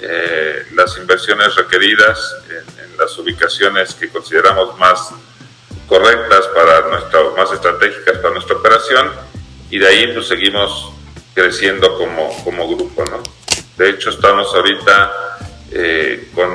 eh, 0.00 0.66
las 0.74 0.96
inversiones 0.98 1.54
requeridas 1.54 2.18
en, 2.50 2.76
las 2.98 3.18
ubicaciones 3.18 3.94
que 3.94 4.08
consideramos 4.08 4.78
más 4.78 5.10
correctas 5.86 6.46
para 6.54 6.88
nuestra, 6.88 7.20
más 7.36 7.52
estratégicas 7.52 8.16
para 8.18 8.32
nuestra 8.32 8.56
operación 8.56 9.12
y 9.70 9.78
de 9.78 9.86
ahí 9.86 10.12
pues 10.14 10.28
seguimos 10.28 10.92
creciendo 11.34 11.98
como, 11.98 12.42
como 12.42 12.74
grupo, 12.74 13.04
¿no? 13.04 13.22
De 13.76 13.90
hecho 13.90 14.08
estamos 14.08 14.54
ahorita 14.54 15.25
eh, 15.72 16.28
con 16.34 16.50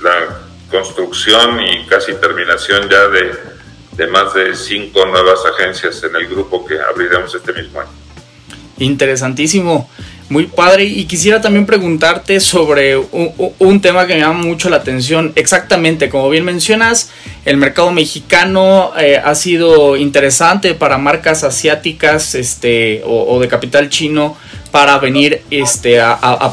la 0.00 0.40
construcción 0.70 1.60
y 1.60 1.86
casi 1.86 2.14
terminación 2.14 2.88
ya 2.88 3.08
de, 3.08 3.32
de 3.96 4.06
más 4.06 4.34
de 4.34 4.54
cinco 4.56 5.04
nuevas 5.06 5.40
agencias 5.54 6.02
en 6.02 6.16
el 6.16 6.28
grupo 6.28 6.64
que 6.64 6.78
abriremos 6.80 7.34
este 7.34 7.52
mismo 7.52 7.80
año. 7.80 7.90
Interesantísimo, 8.78 9.88
muy 10.28 10.46
padre. 10.46 10.84
Y 10.84 11.04
quisiera 11.04 11.40
también 11.40 11.66
preguntarte 11.66 12.40
sobre 12.40 12.96
un, 12.96 13.80
tema 13.80 14.06
que 14.06 14.14
me 14.14 14.20
llama 14.20 14.42
mucho 14.42 14.70
la 14.70 14.76
atención. 14.76 15.32
Exactamente, 15.36 16.08
como 16.08 16.30
bien 16.30 16.44
mencionas, 16.44 17.10
el 17.44 17.58
mercado 17.58 17.92
mexicano 17.92 18.92
eh, 18.98 19.20
ha 19.22 19.34
sido 19.34 19.96
interesante 19.96 20.74
para 20.74 20.98
marcas 20.98 21.44
asiáticas 21.44 22.34
este, 22.34 23.02
o, 23.04 23.38
de 23.40 23.48
capital 23.48 23.88
chino 23.88 24.36
para 24.70 24.98
venir 24.98 25.31
este, 25.52 26.00
a, 26.00 26.52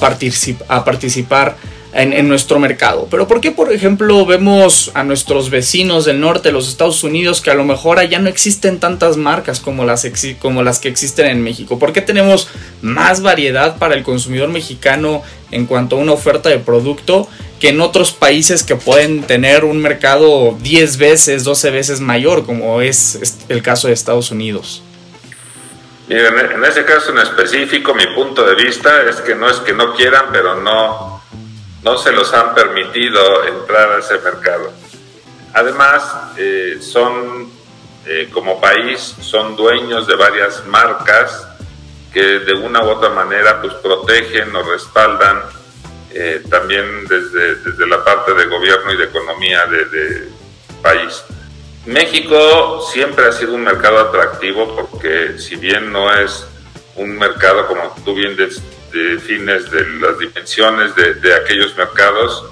participar 0.85 1.55
en, 1.93 2.27
nuestro 2.27 2.59
mercado. 2.59 3.07
Pero 3.09 3.27
¿por 3.27 3.41
qué, 3.41 3.51
por 3.51 3.71
ejemplo, 3.71 4.25
vemos 4.25 4.91
a 4.93 5.03
nuestros 5.03 5.49
vecinos 5.49 6.05
del 6.05 6.19
norte, 6.19 6.51
los 6.51 6.67
Estados 6.67 7.03
Unidos, 7.03 7.41
que 7.41 7.51
a 7.51 7.55
lo 7.55 7.63
mejor 7.65 7.99
allá 7.99 8.19
no 8.19 8.29
existen 8.29 8.79
tantas 8.79 9.17
marcas 9.17 9.59
como 9.59 9.85
las, 9.85 10.07
como 10.39 10.63
las 10.63 10.79
que 10.79 10.89
existen 10.89 11.27
en 11.27 11.41
México? 11.41 11.79
¿Por 11.79 11.93
qué 11.93 12.01
tenemos 12.01 12.49
más 12.81 13.21
variedad 13.21 13.77
para 13.77 13.95
el 13.95 14.03
consumidor 14.03 14.49
mexicano 14.49 15.23
en 15.51 15.65
cuanto 15.65 15.95
a 15.95 15.99
una 15.99 16.11
oferta 16.11 16.49
de 16.49 16.59
producto 16.59 17.27
que 17.59 17.69
en 17.69 17.81
otros 17.81 18.11
países 18.11 18.63
que 18.63 18.75
pueden 18.75 19.23
tener 19.23 19.65
un 19.65 19.81
mercado 19.81 20.57
10 20.61 20.97
veces, 20.97 21.43
12 21.43 21.71
veces 21.71 21.99
mayor, 21.99 22.45
como 22.45 22.81
es 22.81 23.43
el 23.49 23.61
caso 23.61 23.87
de 23.87 23.93
Estados 23.93 24.31
Unidos? 24.31 24.83
En 26.09 26.65
ese 26.65 26.85
caso 26.85 27.11
en 27.11 27.19
específico, 27.19 27.93
mi 27.93 28.07
punto 28.07 28.43
de 28.43 28.55
vista 28.55 29.03
es 29.03 29.17
que 29.17 29.35
no 29.35 29.47
es 29.47 29.57
que 29.57 29.73
no 29.73 29.93
quieran, 29.93 30.25
pero 30.31 30.55
no, 30.55 31.21
no 31.83 31.97
se 31.97 32.11
los 32.11 32.33
han 32.33 32.55
permitido 32.55 33.45
entrar 33.45 33.91
a 33.91 33.99
ese 33.99 34.17
mercado. 34.19 34.73
Además, 35.53 36.03
eh, 36.37 36.77
son, 36.81 37.51
eh, 38.05 38.29
como 38.31 38.59
país, 38.59 39.15
son 39.21 39.55
dueños 39.55 40.07
de 40.07 40.15
varias 40.15 40.65
marcas 40.65 41.47
que 42.11 42.39
de 42.39 42.53
una 42.53 42.83
u 42.83 42.89
otra 42.89 43.09
manera 43.09 43.61
pues 43.61 43.73
protegen 43.75 44.55
o 44.55 44.63
respaldan 44.63 45.43
eh, 46.11 46.41
también 46.49 47.05
desde, 47.07 47.55
desde, 47.55 47.87
la 47.87 48.03
parte 48.03 48.33
de 48.33 48.45
gobierno 48.45 48.91
y 48.91 48.97
de 48.97 49.03
economía 49.03 49.65
de, 49.67 49.85
de, 49.85 50.29
país. 50.81 51.23
México 51.85 52.81
siempre 52.91 53.25
ha 53.25 53.31
sido 53.31 53.53
un 53.53 53.63
mercado 53.63 53.99
atractivo 53.99 54.75
porque 54.75 55.39
si 55.39 55.55
bien 55.55 55.91
no 55.91 56.13
es 56.13 56.45
un 56.95 57.17
mercado 57.17 57.65
como 57.67 57.95
tú 58.03 58.13
bien 58.13 58.35
de 58.35 58.49
fines 59.19 59.69
de 59.71 59.87
las 59.99 60.17
dimensiones 60.17 60.93
de, 60.95 61.33
aquellos 61.33 61.75
mercados. 61.77 62.45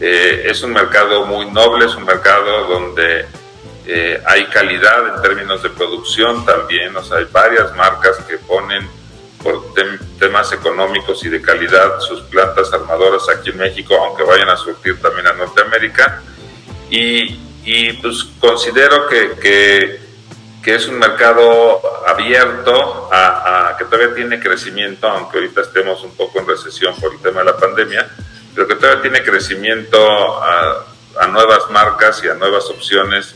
Eh, 0.00 0.44
es 0.46 0.62
un 0.62 0.72
mercado 0.72 1.26
muy 1.26 1.50
noble, 1.50 1.86
es 1.86 1.94
un 1.94 2.04
mercado 2.04 2.66
donde 2.68 3.26
eh, 3.86 4.22
hay 4.26 4.46
calidad 4.46 5.16
en 5.16 5.22
términos 5.22 5.62
de 5.62 5.70
producción 5.70 6.44
también, 6.44 6.96
o 6.96 7.02
sea, 7.02 7.18
hay 7.18 7.26
varias 7.32 7.74
marcas 7.74 8.16
que 8.28 8.38
ponen 8.38 8.88
por 9.42 9.72
temas 10.18 10.52
económicos 10.52 11.24
y 11.24 11.28
de 11.28 11.40
calidad 11.40 12.00
sus 12.00 12.20
plantas 12.22 12.72
armadoras 12.72 13.22
aquí 13.28 13.50
en 13.50 13.58
México, 13.58 13.94
aunque 13.96 14.24
vayan 14.24 14.48
a 14.48 14.56
surtir 14.56 15.00
también 15.00 15.28
a 15.28 15.32
Norteamérica. 15.32 16.22
Y, 16.90 17.40
y 17.70 17.92
pues 17.94 18.24
considero 18.40 19.06
que, 19.08 20.00
que 20.64 20.74
es 20.74 20.88
un 20.88 20.98
mercado 20.98 21.82
abierto, 22.06 23.10
a, 23.12 23.76
que 23.78 23.84
todavía 23.84 24.14
tiene 24.14 24.40
crecimiento, 24.40 25.06
aunque 25.06 25.36
ahorita 25.36 25.60
estemos 25.60 26.02
un 26.02 26.16
poco 26.16 26.40
en 26.40 26.46
recesión 26.46 26.94
por 26.96 27.12
el 27.12 27.20
tema 27.20 27.40
de 27.40 27.46
la 27.46 27.58
pandemia, 27.58 28.08
pero 28.54 28.66
que 28.66 28.74
todavía 28.74 29.02
tiene 29.02 29.22
crecimiento 29.22 30.42
a, 30.42 30.86
nuevas 31.30 31.70
marcas 31.70 32.22
y 32.24 32.28
a 32.28 32.34
nuevas 32.34 32.64
opciones 32.70 33.34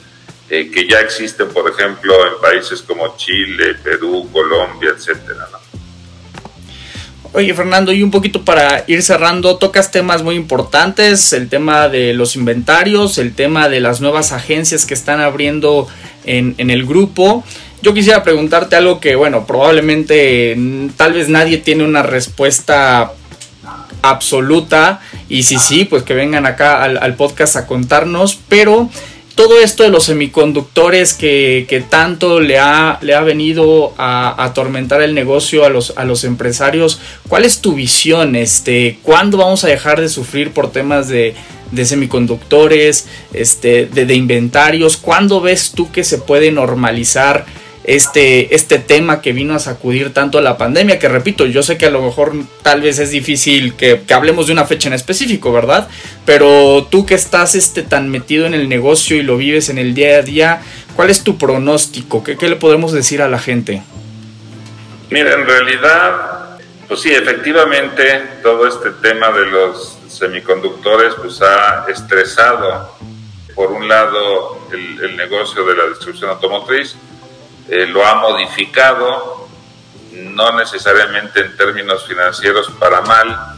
eh, 0.49 0.71
que 0.71 0.89
ya 0.89 1.01
existen, 1.01 1.49
por 1.53 1.69
ejemplo, 1.69 2.15
en 2.27 2.41
países 2.41 2.81
como 2.81 3.17
Chile, 3.19 3.75
Perú, 3.83 4.31
Colombia, 4.33 4.95
etcétera. 4.97 5.47
Oye, 7.35 7.55
Fernando, 7.55 7.93
y 7.95 8.03
un 8.03 8.11
poquito 8.11 8.43
para 8.43 8.85
ir 8.89 9.03
cerrando, 9.03 9.57
tocas 9.57 9.91
temas 9.91 10.23
muy 10.23 10.35
importantes, 10.35 11.33
el 11.33 11.49
tema 11.49 11.89
de 11.89 12.13
los 12.13 12.37
inventarios, 12.37 13.17
el 13.17 13.35
tema 13.35 13.71
de 13.71 13.81
las 13.81 14.03
nuevas 14.03 14.33
agencias 14.33 14.85
que 14.85 14.93
están 14.93 15.19
abriendo 15.19 15.89
en, 16.27 16.55
el 16.59 16.85
grupo. 16.85 17.43
Yo 17.81 17.95
quisiera 17.95 18.23
preguntarte 18.23 18.77
algo 18.77 19.01
que, 19.01 19.15
bueno, 19.17 19.47
probablemente 19.47 20.59
tal 20.99 21.15
vez 21.15 21.31
nadie 21.31 21.57
tiene 21.57 21.85
una 21.85 22.03
respuesta 22.03 23.13
absoluta 24.03 25.01
y 25.31 25.45
si 25.45 25.59
sí, 25.59 25.87
pues 25.87 26.03
que 26.03 26.13
vengan 26.13 26.45
acá 26.45 26.83
al, 26.83 27.15
podcast 27.15 27.57
a 27.57 27.67
contarnos, 27.67 28.39
pero 28.47 28.91
todo 29.35 29.61
esto 29.61 29.83
de 29.83 29.91
los 29.91 30.05
semiconductores 30.05 31.15
que, 31.15 31.85
tanto 31.89 32.41
le 32.41 32.59
ha, 32.59 32.99
le 33.03 33.15
ha 33.15 33.21
venido 33.23 33.95
a, 33.99 34.45
atormentar 34.45 35.03
el 35.03 35.15
negocio 35.15 35.65
a 35.65 35.69
los, 35.69 35.95
a 35.97 36.05
los 36.05 36.25
empresarios, 36.25 37.01
¿cuál 37.29 37.45
es 37.45 37.61
tu 37.61 37.75
visión? 37.75 38.37
Este, 38.37 38.99
¿Cuándo 39.03 39.39
vamos 39.39 39.65
a 39.65 39.69
dejar 39.69 40.01
de 40.01 40.09
sufrir 40.09 40.53
por 40.53 40.71
temas 40.71 41.09
de, 41.09 41.35
de 41.73 41.85
semiconductores, 41.85 43.07
este, 43.33 43.87
de, 43.87 44.15
inventarios. 44.15 44.97
¿Cuándo 44.97 45.41
ves 45.41 45.73
tú 45.75 45.91
que 45.91 46.05
se 46.05 46.19
puede 46.19 46.53
normalizar 46.53 47.47
este, 47.85 48.55
este 48.55 48.79
tema 48.79 49.21
que 49.21 49.33
vino 49.33 49.55
a 49.55 49.59
sacudir 49.59 50.13
tanto 50.13 50.41
la 50.41 50.57
pandemia? 50.57 50.99
Que 50.99 51.09
repito, 51.09 51.47
yo 51.47 51.63
sé 51.63 51.79
que 51.79 51.87
a 51.87 51.91
lo 51.91 52.03
mejor 52.03 52.33
tal 52.63 52.81
vez 52.81 52.99
es 52.99 53.11
difícil 53.11 53.75
que, 53.75 54.03
hablemos 54.11 54.47
de 54.47 54.53
una 54.53 54.65
fecha 54.65 54.89
en 54.89 54.95
específico, 54.95 55.53
¿verdad? 55.53 55.89
Pero 56.25 56.87
tú 56.91 57.07
que 57.07 57.15
estás 57.15 57.55
este, 57.55 57.83
tan 57.83 58.09
metido 58.09 58.47
en 58.47 58.55
el 58.55 58.69
negocio 58.69 59.17
y 59.17 59.23
lo 59.23 59.37
vives 59.37 59.69
en 59.69 59.79
el 59.79 59.95
día 59.95 60.19
a 60.19 60.23
día, 60.23 60.63
¿cuál 60.97 61.11
es 61.11 61.25
tu 61.25 61.39
pronóstico? 61.39 62.23
¿Qué, 62.23 62.37
qué 62.37 62.49
le 62.49 62.57
podemos 62.57 62.93
decir 62.93 63.23
a 63.23 63.29
la 63.29 63.39
gente? 63.39 63.83
Mira, 65.11 65.35
en 65.35 65.47
realidad, 65.47 66.59
pues 66.89 67.01
sí, 67.01 67.11
efectivamente, 67.11 68.23
todo 68.43 68.67
este 68.67 68.91
tema 69.03 69.31
de 69.31 69.47
los 69.47 69.99
semiconductores 70.09 71.15
pues 71.15 71.41
ha 71.43 71.87
estresado 71.89 72.97
por 73.55 73.73
un 73.73 73.89
lado 73.89 74.59
el, 74.73 75.17
negocio 75.17 75.65
de 75.65 75.77
la 75.77 75.87
distribución 75.89 76.31
automotriz, 76.31 76.97
eh, 77.73 77.87
lo 77.87 78.05
ha 78.05 78.17
modificado, 78.17 79.49
no 80.13 80.53
necesariamente 80.59 81.41
en 81.41 81.57
términos 81.57 82.07
financieros 82.07 82.71
para 82.79 83.01
mal, 83.01 83.57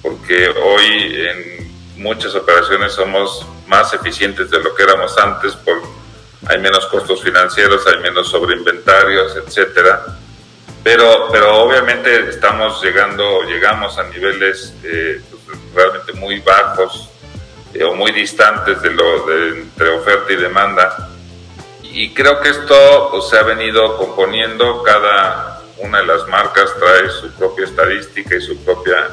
porque 0.00 0.48
hoy 0.48 1.26
en 1.28 2.02
muchas 2.02 2.34
operaciones 2.34 2.92
somos 2.92 3.46
más 3.66 3.92
eficientes 3.92 4.50
de 4.50 4.60
lo 4.60 4.74
que 4.74 4.82
éramos 4.82 5.14
antes, 5.18 5.54
por, 5.56 5.82
hay 6.46 6.56
menos 6.56 6.86
costos 6.86 7.22
financieros, 7.22 7.86
hay 7.86 7.98
menos 7.98 8.30
sobreinventarios, 8.30 9.36
etcétera. 9.36 10.06
Pero, 10.82 11.28
pero 11.30 11.58
obviamente 11.58 12.30
estamos 12.30 12.82
llegando, 12.82 13.42
llegamos 13.42 13.98
a 13.98 14.04
niveles 14.04 14.72
eh, 14.84 15.20
pues, 15.44 15.58
realmente 15.74 16.14
muy 16.14 16.40
bajos 16.40 17.10
eh, 17.74 17.84
o 17.84 17.94
muy 17.94 18.10
distantes 18.12 18.80
de 18.80 18.90
lo 18.90 19.26
de, 19.26 19.48
entre 19.60 19.90
oferta 19.90 20.32
y 20.32 20.36
demanda. 20.36 21.10
Y 21.92 22.14
creo 22.14 22.40
que 22.40 22.50
esto 22.50 23.08
pues, 23.10 23.28
se 23.28 23.38
ha 23.38 23.42
venido 23.42 23.96
componiendo, 23.96 24.82
cada 24.82 25.62
una 25.78 25.98
de 25.98 26.06
las 26.06 26.26
marcas 26.28 26.70
trae 26.78 27.08
su 27.10 27.30
propia 27.32 27.64
estadística 27.64 28.36
y 28.36 28.40
su 28.40 28.56
propia 28.64 29.08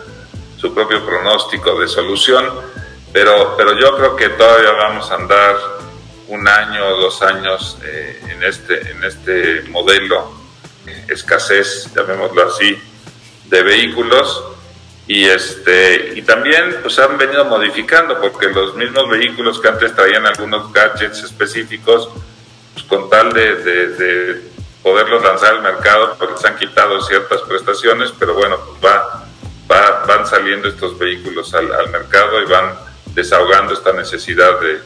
su 0.58 0.74
propio 0.74 1.06
pronóstico 1.06 1.80
de 1.80 1.88
solución, 1.88 2.46
pero, 3.14 3.56
pero 3.58 3.80
yo 3.80 3.96
creo 3.96 4.16
que 4.16 4.30
todavía 4.30 4.72
vamos 4.72 5.10
a 5.12 5.16
andar 5.16 5.56
un 6.28 6.48
año 6.48 6.86
o 6.86 7.02
dos 7.02 7.22
años 7.22 7.78
eh, 7.84 8.20
en, 8.30 8.44
este, 8.44 8.92
en 8.92 9.04
este 9.04 9.62
modelo 9.70 10.32
eh, 10.88 11.06
escasez, 11.10 11.94
llamémoslo 11.96 12.48
así, 12.48 12.76
de 13.46 13.64
vehículos. 13.64 14.44
Y 15.10 15.24
este 15.24 16.14
y 16.16 16.22
también 16.24 16.80
pues 16.82 17.00
han 17.00 17.18
venido 17.18 17.46
modificando 17.46 18.20
porque 18.20 18.50
los 18.50 18.76
mismos 18.76 19.08
vehículos 19.10 19.62
que 19.62 19.70
antes 19.70 19.96
traían 19.96 20.26
algunos 20.26 20.74
gadgets 20.74 21.24
específicos 21.24 22.10
pues 22.78 22.84
con 22.84 23.10
tal 23.10 23.34
de, 23.34 23.56
de, 23.56 24.42
poderlos 24.84 25.24
lanzar 25.24 25.56
al 25.56 25.62
mercado 25.62 26.16
pues 26.18 26.30
les 26.32 26.46
han 26.46 26.58
quitado 26.58 27.02
ciertas 27.02 27.42
prestaciones 27.42 28.14
pero 28.18 28.36
bueno 28.36 28.58
pues 28.80 28.94
va 28.94 29.28
van 29.68 30.26
saliendo 30.26 30.68
estos 30.70 30.98
vehículos 30.98 31.54
al, 31.54 31.90
mercado 31.90 32.42
y 32.42 32.46
van 32.46 32.74
desahogando 33.14 33.74
esta 33.74 33.92
necesidad 33.92 34.60
de, 34.62 34.80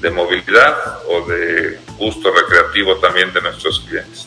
de, 0.00 0.10
movilidad 0.10 1.02
o 1.08 1.26
de 1.26 1.78
gusto 1.98 2.32
recreativo 2.32 2.96
también 2.96 3.32
de 3.34 3.42
nuestros 3.42 3.80
clientes. 3.80 4.26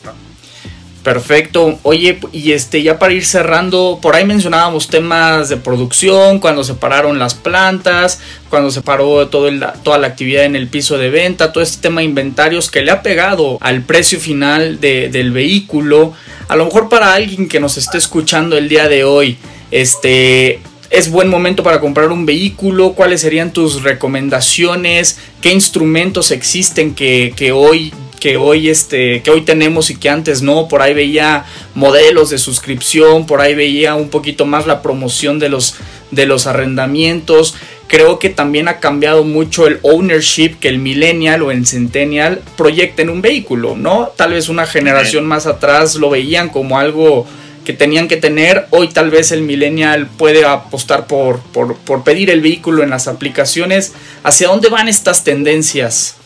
Perfecto. 1.02 1.78
Oye, 1.84 2.18
y 2.32 2.52
este 2.52 2.82
ya 2.82 2.98
para 2.98 3.14
ir 3.14 3.24
cerrando, 3.24 3.98
por 4.02 4.16
ahí 4.16 4.24
mencionábamos 4.24 4.88
temas 4.88 5.48
de 5.48 5.56
producción, 5.56 6.38
cuando 6.40 6.64
se 6.64 6.74
pararon 6.74 7.18
las 7.18 7.34
plantas, 7.34 8.20
cuando 8.50 8.70
se 8.70 8.82
paró 8.82 9.28
todo 9.28 9.48
toda 9.82 9.98
la 9.98 10.08
actividad 10.08 10.44
en 10.44 10.56
el 10.56 10.68
piso 10.68 10.98
de 10.98 11.08
venta, 11.08 11.52
todo 11.52 11.62
este 11.62 11.80
tema 11.80 12.00
de 12.00 12.06
inventarios 12.06 12.70
que 12.70 12.82
le 12.82 12.90
ha 12.90 13.02
pegado 13.02 13.58
al 13.60 13.82
precio 13.82 14.18
final 14.18 14.80
del 14.80 15.30
vehículo. 15.30 16.12
A 16.48 16.56
lo 16.56 16.64
mejor 16.64 16.88
para 16.88 17.14
alguien 17.14 17.48
que 17.48 17.60
nos 17.60 17.76
esté 17.78 17.96
escuchando 17.96 18.56
el 18.56 18.68
día 18.68 18.88
de 18.88 19.04
hoy, 19.04 19.38
este, 19.70 20.60
es 20.90 21.10
buen 21.10 21.28
momento 21.28 21.62
para 21.62 21.80
comprar 21.80 22.10
un 22.10 22.26
vehículo, 22.26 22.92
cuáles 22.94 23.20
serían 23.20 23.52
tus 23.52 23.82
recomendaciones, 23.82 25.18
qué 25.40 25.52
instrumentos 25.52 26.32
existen 26.32 26.94
que, 26.94 27.32
que 27.36 27.52
hoy 27.52 27.92
que 28.18 28.36
hoy 28.36 28.68
este 28.68 29.22
que 29.22 29.30
hoy 29.30 29.42
tenemos 29.42 29.90
y 29.90 29.96
que 29.96 30.10
antes 30.10 30.42
no 30.42 30.68
por 30.68 30.82
ahí 30.82 30.94
veía 30.94 31.44
modelos 31.74 32.30
de 32.30 32.38
suscripción 32.38 33.26
por 33.26 33.40
ahí 33.40 33.54
veía 33.54 33.94
un 33.94 34.08
poquito 34.08 34.46
más 34.46 34.66
la 34.66 34.82
promoción 34.82 35.38
de 35.38 35.48
los 35.48 35.76
de 36.10 36.26
los 36.26 36.46
arrendamientos 36.46 37.54
creo 37.86 38.18
que 38.18 38.28
también 38.28 38.68
ha 38.68 38.80
cambiado 38.80 39.24
mucho 39.24 39.66
el 39.66 39.78
ownership 39.82 40.58
que 40.60 40.68
el 40.68 40.78
millennial 40.78 41.42
o 41.42 41.50
el 41.50 41.66
centennial 41.66 42.42
proyecten 42.56 43.10
un 43.10 43.22
vehículo 43.22 43.76
no 43.76 44.10
tal 44.16 44.32
vez 44.32 44.48
una 44.48 44.66
generación 44.66 45.26
más 45.26 45.46
atrás 45.46 45.94
lo 45.94 46.10
veían 46.10 46.48
como 46.48 46.78
algo 46.78 47.26
que 47.68 47.74
tenían 47.74 48.08
que 48.08 48.16
tener. 48.16 48.66
Hoy 48.70 48.88
tal 48.88 49.10
vez 49.10 49.30
el 49.30 49.42
millennial 49.42 50.06
puede 50.06 50.46
apostar 50.46 51.06
por, 51.06 51.40
por, 51.40 52.02
pedir 52.02 52.30
el 52.30 52.40
vehículo 52.40 52.82
en 52.82 52.88
las 52.88 53.08
aplicaciones. 53.08 53.92
¿Hacia 54.22 54.48
dónde 54.48 54.70
van 54.70 54.88
estas 54.88 55.22
tendencias? 55.22 56.16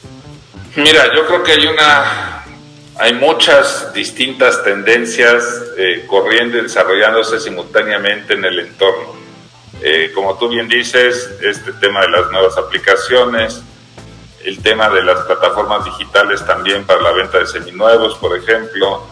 Mira, 0.76 1.14
yo 1.14 1.26
creo 1.26 1.43
que 1.43 1.52
hay 1.52 1.67
una, 1.67 2.45
hay 2.99 3.14
muchas 3.14 3.93
distintas 3.93 4.63
tendencias 4.65 5.45
eh, 5.76 6.04
corriendo 6.06 6.58
y 6.58 6.63
desarrollándose 6.63 7.41
simultáneamente 7.41 8.35
en 8.35 8.45
el 8.45 8.58
entorno. 8.58 9.15
Eh, 9.82 10.13
como 10.15 10.39
tú 10.39 10.49
bien 10.49 10.69
dices, 10.69 11.30
este 11.43 11.73
tema 11.75 12.00
de 12.02 12.11
las 12.11 12.30
nuevas 12.30 12.56
aplicaciones, 12.56 13.63
el 14.45 14.63
tema 14.63 14.89
de 14.89 15.02
las 15.02 15.21
plataformas 15.26 15.85
digitales 15.85 16.45
también 16.47 16.85
para 16.85 17.00
la 17.00 17.13
venta 17.13 17.39
de 17.39 17.47
seminuevos, 17.47 18.17
por 18.17 18.37
ejemplo, 18.37 19.06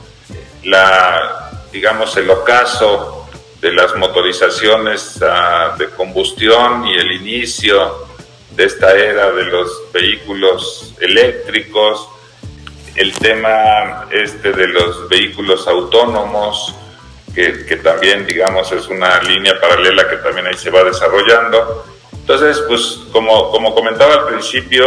la 0.64 1.50
digamos, 1.72 2.16
el 2.16 2.30
ocaso 2.30 3.28
de 3.60 3.72
las 3.72 3.94
motorizaciones 3.96 5.20
ah, 5.22 5.74
de 5.78 5.90
combustión 5.90 6.86
y 6.86 6.94
el 6.94 7.12
inicio 7.12 8.08
de 8.60 8.66
esta 8.66 8.94
era 8.94 9.32
de 9.32 9.44
los 9.44 9.90
vehículos 9.90 10.92
eléctricos, 11.00 12.06
el 12.94 13.10
tema 13.14 14.06
este 14.10 14.52
de 14.52 14.68
los 14.68 15.08
vehículos 15.08 15.66
autónomos, 15.66 16.74
que, 17.34 17.64
que, 17.64 17.76
también, 17.76 18.26
digamos, 18.26 18.70
es 18.72 18.86
una 18.88 19.18
línea 19.22 19.58
paralela 19.58 20.06
que 20.10 20.16
también 20.16 20.46
ahí 20.46 20.58
se 20.58 20.68
va 20.68 20.84
desarrollando. 20.84 21.86
Entonces, 22.12 22.62
pues, 22.68 22.98
como, 23.12 23.50
como 23.50 23.74
comentaba 23.74 24.12
al 24.12 24.26
principio, 24.26 24.84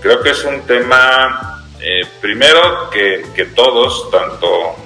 creo 0.00 0.22
que 0.22 0.30
es 0.30 0.42
un 0.44 0.62
tema, 0.62 1.62
eh, 1.80 2.06
primero, 2.22 2.88
que, 2.88 3.26
que 3.34 3.44
todos, 3.46 4.10
tanto 4.10 4.76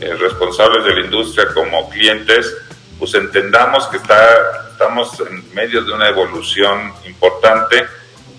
eh, 0.00 0.14
responsables 0.14 0.84
de 0.84 0.94
la 0.94 1.00
industria 1.00 1.48
como 1.52 1.90
clientes, 1.90 2.46
pues 2.98 3.14
entendamos 3.14 3.86
que 3.88 3.98
está, 3.98 4.68
estamos 4.70 5.20
en 5.20 5.54
medio 5.54 5.82
de 5.82 5.92
una 5.92 6.08
evolución 6.08 6.92
importante, 7.06 7.84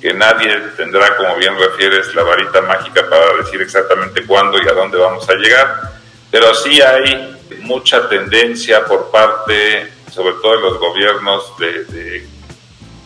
que 0.01 0.13
nadie 0.13 0.55
tendrá, 0.75 1.15
como 1.17 1.35
bien 1.35 1.57
refieres, 1.57 2.13
la 2.15 2.23
varita 2.23 2.61
mágica 2.61 3.07
para 3.09 3.37
decir 3.43 3.61
exactamente 3.61 4.25
cuándo 4.25 4.57
y 4.61 4.67
a 4.67 4.73
dónde 4.73 4.97
vamos 4.97 5.27
a 5.29 5.35
llegar, 5.35 5.91
pero 6.31 6.53
sí 6.53 6.81
hay 6.81 7.35
mucha 7.61 8.07
tendencia 8.09 8.85
por 8.85 9.09
parte, 9.11 9.91
sobre 10.11 10.33
todo 10.35 10.51
de 10.53 10.61
los 10.61 10.79
gobiernos 10.79 11.57
de, 11.57 11.85
de 11.85 12.27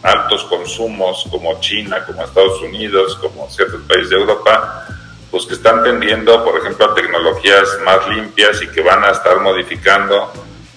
altos 0.03 0.43
consumos 0.45 1.25
como 1.29 1.59
China, 1.59 2.03
como 2.05 2.23
Estados 2.23 2.61
Unidos, 2.61 3.15
como 3.17 3.49
ciertos 3.49 3.81
países 3.83 4.09
de 4.09 4.15
Europa, 4.15 4.87
pues 5.29 5.45
que 5.45 5.53
están 5.53 5.83
tendiendo, 5.83 6.43
por 6.43 6.59
ejemplo, 6.59 6.91
a 6.91 6.95
tecnologías 6.95 7.67
más 7.85 8.07
limpias 8.09 8.61
y 8.61 8.67
que 8.67 8.81
van 8.81 9.03
a 9.03 9.11
estar 9.11 9.39
modificando 9.39 10.31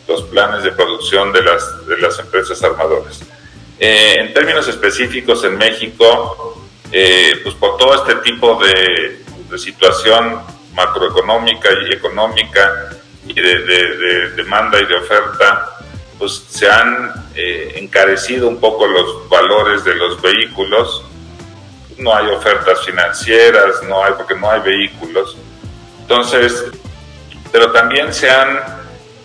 los 0.06 0.22
planes 0.24 0.62
de 0.62 0.72
producción 0.72 1.32
de 1.32 1.42
las, 1.42 1.86
de 1.86 1.98
las 1.98 2.18
empresas 2.18 2.62
armadoras. 2.62 3.22
Eh, 3.78 4.16
en 4.18 4.34
términos 4.34 4.68
específicos, 4.68 5.44
en 5.44 5.56
México, 5.56 6.62
eh, 6.92 7.40
pues 7.42 7.54
por 7.56 7.76
todo 7.76 7.94
este 7.94 8.16
tipo 8.16 8.62
de, 8.62 9.22
situación 9.56 10.40
macroeconómica 10.74 11.68
y 11.88 11.92
económica 11.92 12.90
y 13.24 13.34
de, 13.34 14.30
demanda 14.34 14.80
y 14.80 14.86
de 14.86 14.96
oferta, 14.96 15.76
pues 16.18 16.44
se 16.48 16.68
han 16.68 17.12
eh, 17.36 17.74
encarecido 17.76 18.48
un 18.48 18.58
poco 18.58 18.84
los 18.88 19.28
valores 19.28 19.84
de 19.84 19.94
los 19.94 20.20
vehículos 20.20 21.04
no 21.98 22.14
hay 22.14 22.26
ofertas 22.28 22.84
financieras, 22.84 23.82
no 23.88 24.04
hay, 24.04 24.12
porque 24.14 24.34
no 24.34 24.50
hay 24.50 24.60
vehículos. 24.60 25.36
Entonces, 26.00 26.64
pero 27.52 27.72
también 27.72 28.12
se 28.12 28.30
han 28.30 28.58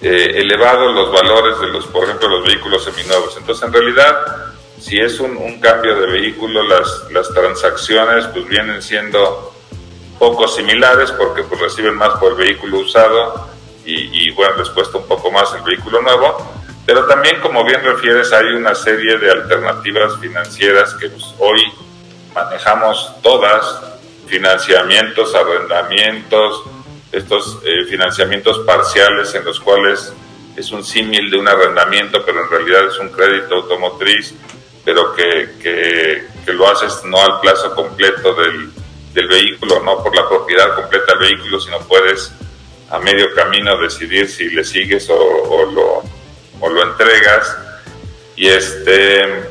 eh, 0.01 0.31
elevado 0.35 0.91
los 0.91 1.11
valores 1.11 1.59
de 1.59 1.67
los, 1.67 1.85
por 1.87 2.05
ejemplo, 2.05 2.29
los 2.29 2.45
vehículos 2.45 2.83
seminuevos. 2.83 3.35
Entonces, 3.37 3.67
en 3.67 3.73
realidad, 3.73 4.15
si 4.79 4.97
es 4.97 5.19
un, 5.19 5.59
cambio 5.59 5.99
de 5.99 6.07
vehículo, 6.07 6.63
las, 6.63 7.11
las 7.11 7.29
transacciones 7.33 8.25
pues 8.27 8.47
vienen 8.47 8.81
siendo 8.81 9.53
poco 10.17 10.47
similares 10.47 11.11
porque 11.11 11.43
pues 11.43 11.59
reciben 11.59 11.95
más 11.95 12.17
por 12.17 12.31
el 12.31 12.37
vehículo 12.37 12.79
usado 12.79 13.49
y, 13.85 14.27
y 14.27 14.31
bueno, 14.31 14.57
les 14.57 14.69
cuesta 14.69 14.97
un 14.97 15.05
poco 15.05 15.31
más 15.31 15.53
el 15.53 15.63
vehículo 15.63 16.01
nuevo. 16.01 16.37
Pero 16.85 17.05
también, 17.05 17.39
como 17.41 17.63
bien 17.63 17.83
refieres, 17.83 18.31
hay 18.33 18.47
una 18.47 18.73
serie 18.73 19.17
de 19.17 19.29
alternativas 19.29 20.17
financieras 20.19 20.95
que 20.95 21.09
pues, 21.09 21.25
hoy 21.37 21.61
manejamos 22.33 23.11
todas, 23.21 23.81
financiamientos, 24.27 25.35
arrendamientos, 25.35 26.63
estos 27.11 27.59
eh, 27.65 27.85
financiamientos 27.85 28.59
parciales 28.59 29.33
en 29.35 29.45
los 29.45 29.59
cuales 29.59 30.13
es 30.55 30.71
un 30.71 30.83
símil 30.83 31.29
de 31.29 31.37
un 31.37 31.47
arrendamiento, 31.47 32.23
pero 32.25 32.43
en 32.43 32.49
realidad 32.49 32.87
es 32.87 32.99
un 32.99 33.09
crédito 33.09 33.55
automotriz, 33.55 34.33
pero 34.83 35.13
que, 35.13 35.49
que, 35.61 36.53
lo 36.53 36.67
haces 36.67 37.03
no 37.05 37.21
al 37.21 37.39
plazo 37.41 37.75
completo 37.75 38.33
del, 38.33 38.71
del, 39.13 39.27
vehículo, 39.27 39.81
no 39.81 40.03
por 40.03 40.15
la 40.15 40.27
propiedad 40.27 40.73
completa 40.73 41.13
del 41.13 41.29
vehículo, 41.29 41.59
sino 41.59 41.77
puedes 41.81 42.33
a 42.89 42.97
medio 42.97 43.33
camino 43.35 43.79
decidir 43.79 44.27
si 44.27 44.49
le 44.49 44.63
sigues 44.63 45.07
o, 45.11 45.15
o 45.15 45.71
lo, 45.71 46.03
o 46.59 46.69
lo 46.69 46.83
entregas. 46.83 47.55
Y 48.35 48.47
este 48.47 49.47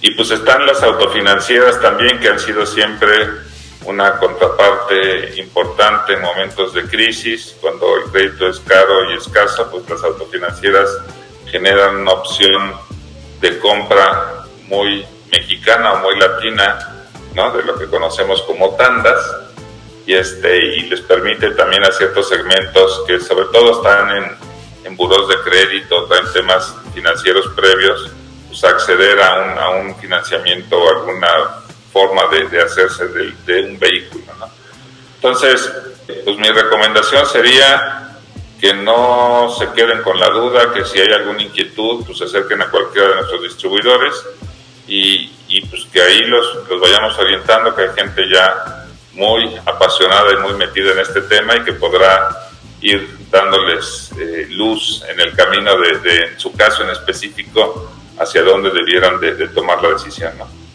y 0.00 0.12
pues 0.12 0.30
están 0.30 0.64
las 0.64 0.82
autofinancieras 0.82 1.80
también, 1.80 2.20
que 2.20 2.28
han 2.28 2.38
sido 2.38 2.64
siempre 2.64 3.47
una 3.88 4.18
contraparte 4.18 5.40
importante 5.40 6.12
en 6.12 6.20
momentos 6.20 6.74
de 6.74 6.82
crisis, 6.84 7.56
cuando 7.58 7.96
el 7.96 8.10
crédito 8.10 8.46
es 8.46 8.60
caro 8.60 9.10
y 9.10 9.16
escaso, 9.16 9.70
pues 9.70 9.88
las 9.88 10.04
autofinancieras 10.04 10.90
generan 11.46 11.96
una 11.96 12.12
opción 12.12 12.74
de 13.40 13.58
compra 13.58 14.44
muy 14.66 15.06
mexicana 15.32 15.94
o 15.94 15.98
muy 16.00 16.18
latina 16.18 17.06
¿no? 17.34 17.50
de 17.52 17.62
lo 17.64 17.78
que 17.78 17.86
conocemos 17.86 18.42
como 18.42 18.74
tandas, 18.76 19.18
y, 20.04 20.12
este, 20.12 20.56
y 20.58 20.80
les 20.82 21.00
permite 21.00 21.50
también 21.52 21.82
a 21.84 21.90
ciertos 21.90 22.28
segmentos 22.28 23.04
que 23.06 23.18
sobre 23.20 23.46
todo 23.46 23.78
están 23.78 24.16
en, 24.16 24.36
en 24.84 24.96
buros 24.96 25.28
de 25.28 25.36
crédito, 25.40 26.06
en 26.14 26.32
temas 26.34 26.74
financieros 26.94 27.46
previos, 27.56 28.10
pues 28.48 28.64
acceder 28.64 29.18
a 29.22 29.40
un, 29.40 29.58
a 29.58 29.68
un 29.70 29.96
financiamiento 29.96 30.76
alguna 30.90 31.28
forma 31.98 32.28
de, 32.28 32.48
de 32.48 32.62
hacerse 32.62 33.08
de, 33.08 33.32
de, 33.44 33.62
un 33.70 33.78
vehículo. 33.78 34.24
¿no? 34.38 34.46
Entonces, 35.16 35.72
pues 36.24 36.38
mi 36.38 36.48
recomendación 36.48 37.26
sería 37.26 38.16
que 38.60 38.72
no 38.72 39.52
se 39.58 39.68
queden 39.72 40.02
con 40.02 40.18
la 40.18 40.30
duda, 40.30 40.72
que 40.72 40.84
si 40.84 41.00
hay 41.00 41.12
alguna 41.12 41.42
inquietud, 41.42 42.04
pues 42.06 42.18
se 42.18 42.24
acerquen 42.24 42.62
a 42.62 42.70
cualquiera 42.70 43.08
de 43.08 43.14
nuestros 43.16 43.42
distribuidores 43.42 44.14
y, 44.86 45.32
y 45.48 45.60
pues 45.66 45.86
que 45.92 46.00
ahí 46.00 46.20
los, 46.24 46.68
los 46.68 46.80
vayamos 46.80 47.18
orientando, 47.18 47.74
que 47.74 47.82
hay 47.82 47.94
gente 47.96 48.22
ya 48.32 48.86
muy 49.12 49.56
apasionada 49.66 50.32
y 50.34 50.36
muy 50.36 50.54
metida 50.54 50.92
en 50.92 51.00
este 51.00 51.22
tema 51.22 51.56
y 51.56 51.64
que 51.64 51.72
podrá 51.72 52.28
ir 52.80 53.18
dándoles 53.28 54.12
eh, 54.20 54.46
luz 54.50 55.02
en 55.08 55.18
el 55.18 55.34
camino 55.34 55.76
de, 55.78 55.98
de, 55.98 56.16
en 56.26 56.40
su 56.40 56.52
caso 56.52 56.84
en 56.84 56.90
específico, 56.90 57.90
hacia 58.18 58.42
dónde 58.42 58.70
debieran 58.70 59.18
de, 59.18 59.34
de 59.34 59.48
tomar 59.48 59.82
la 59.82 59.90
decisión. 59.90 60.32
¿no? 60.38 60.67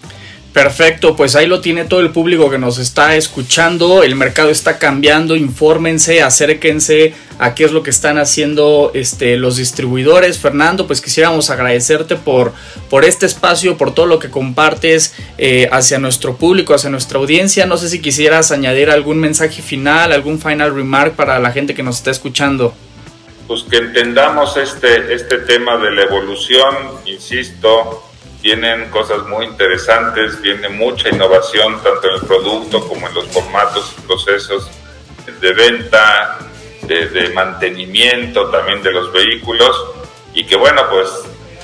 Perfecto, 0.53 1.15
pues 1.15 1.35
ahí 1.35 1.47
lo 1.47 1.61
tiene 1.61 1.83
todo 1.83 1.99
el 2.01 2.11
público 2.11 2.51
que 2.51 2.59
nos 2.59 2.77
está 2.77 3.15
escuchando. 3.15 4.03
El 4.03 4.15
mercado 4.15 4.51
está 4.51 4.77
cambiando, 4.77 5.35
infórmense, 5.35 6.21
acérquense 6.21 7.15
a 7.39 7.55
qué 7.55 7.63
es 7.63 7.71
lo 7.71 7.81
que 7.81 7.89
están 7.89 8.19
haciendo 8.19 8.91
este, 8.93 9.35
los 9.37 9.57
distribuidores. 9.57 10.37
Fernando, 10.37 10.85
pues 10.85 11.01
quisiéramos 11.01 11.49
agradecerte 11.49 12.17
por, 12.17 12.53
por 12.91 13.03
este 13.03 13.25
espacio, 13.25 13.77
por 13.77 13.95
todo 13.95 14.05
lo 14.05 14.19
que 14.19 14.29
compartes 14.29 15.15
eh, 15.39 15.67
hacia 15.71 15.97
nuestro 15.97 16.37
público, 16.37 16.75
hacia 16.75 16.91
nuestra 16.91 17.17
audiencia. 17.17 17.65
No 17.65 17.77
sé 17.77 17.89
si 17.89 17.99
quisieras 17.99 18.51
añadir 18.51 18.91
algún 18.91 19.17
mensaje 19.17 19.63
final, 19.63 20.11
algún 20.11 20.39
final 20.39 20.75
remark 20.75 21.15
para 21.15 21.39
la 21.39 21.51
gente 21.51 21.73
que 21.73 21.81
nos 21.81 21.97
está 21.97 22.11
escuchando. 22.11 22.75
Pues 23.47 23.63
que 23.63 23.77
entendamos 23.77 24.55
este, 24.55 25.15
este 25.15 25.39
tema 25.39 25.77
de 25.77 25.89
la 25.91 26.03
evolución, 26.03 26.75
insisto, 27.07 28.03
tienen 28.43 28.89
cosas 28.89 29.25
muy 29.25 29.45
interesantes, 29.45 30.39
viene 30.41 30.67
mucha 30.67 31.07
innovación 31.07 31.81
tanto 31.81 32.09
en 32.09 32.15
el 32.15 32.27
producto 32.27 32.85
como 32.85 33.07
en 33.07 33.13
los 33.13 33.25
formatos 33.27 33.95
y 33.97 34.01
procesos 34.01 34.69
de 35.39 35.53
venta, 35.53 36.39
de, 36.81 37.07
de, 37.07 37.29
mantenimiento 37.29 38.49
también 38.49 38.83
de 38.83 38.91
los 38.91 39.13
vehículos 39.13 39.85
y 40.33 40.45
que 40.45 40.57
bueno, 40.57 40.81
pues 40.89 41.09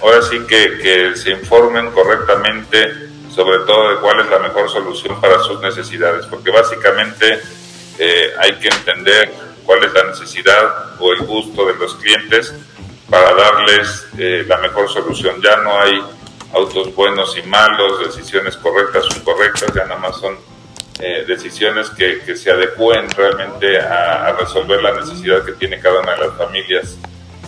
ahora 0.01 0.21
sí 0.21 0.39
que, 0.47 0.79
que, 0.79 1.17
se 1.17 1.31
informen 1.31 1.91
correctamente 1.91 3.09
sobre 3.35 3.59
todo 3.59 3.89
de 3.89 3.95
cuál 3.97 4.21
es 4.21 4.29
la 4.29 4.39
mejor 4.39 4.69
solución 4.69 5.19
para 5.19 5.39
sus 5.39 5.59
necesidades, 5.59 6.27
porque 6.27 6.49
básicamente 6.49 7.41
eh, 7.97 8.33
hay 8.39 8.53
que 8.53 8.69
entender 8.69 9.33
cuál 9.65 9.83
es 9.83 9.91
la 9.91 10.05
necesidad 10.05 10.95
o 10.97 11.11
el 11.11 11.19
gusto 11.25 11.65
de 11.65 11.75
los 11.75 11.95
clientes 11.95 12.53
para 13.09 13.33
darles 13.33 14.07
eh, 14.17 14.45
la 14.47 14.57
mejor 14.59 14.89
solución. 14.89 15.41
Ya 15.41 15.57
no 15.57 15.77
hay 15.81 16.01
autos 16.53 16.93
buenos 16.95 17.38
y 17.38 17.43
malos, 17.43 17.99
decisiones 18.05 18.57
correctas 18.57 19.05
o 19.05 19.17
incorrectas, 19.17 19.73
ya 19.73 19.85
nada 19.85 19.99
más 19.99 20.17
son 20.17 20.38
eh, 20.99 21.23
decisiones 21.27 21.89
que, 21.91 22.21
que, 22.21 22.35
se 22.35 22.51
adecúen 22.51 23.09
realmente 23.12 23.79
a, 23.79 24.27
a, 24.27 24.33
resolver 24.33 24.81
la 24.81 24.93
necesidad 24.93 25.45
que 25.45 25.53
tiene 25.53 25.79
cada 25.79 26.01
una 26.01 26.13
de 26.13 26.27
las 26.27 26.38
familias 26.38 26.97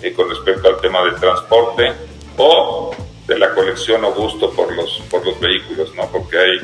eh, 0.02 0.14
con 0.14 0.30
respecto 0.30 0.68
al 0.68 0.80
tema 0.80 1.04
del 1.04 1.16
transporte 1.16 1.94
o 2.38 2.96
de 3.28 3.38
la 3.38 3.54
colección 3.54 4.04
o 4.06 4.14
gusto 4.14 4.52
por 4.52 4.74
los, 4.74 5.02
por 5.10 5.26
los 5.26 5.40
vehículos, 5.40 5.94
¿no? 5.96 6.08
Porque 6.12 6.38
hay, 6.38 6.60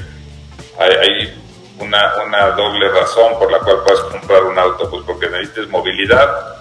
hay, 0.79 0.91
hay 0.91 1.43
una, 1.79 2.23
una, 2.25 2.51
doble 2.51 2.89
razón 2.89 3.37
por 3.37 3.51
la 3.51 3.59
cual 3.59 3.83
puedes 3.85 4.01
comprar 4.01 4.43
un 4.43 4.57
auto, 4.57 4.89
pues 4.89 5.03
porque 5.05 5.29
necesitas 5.29 5.67
movilidad, 5.69 6.57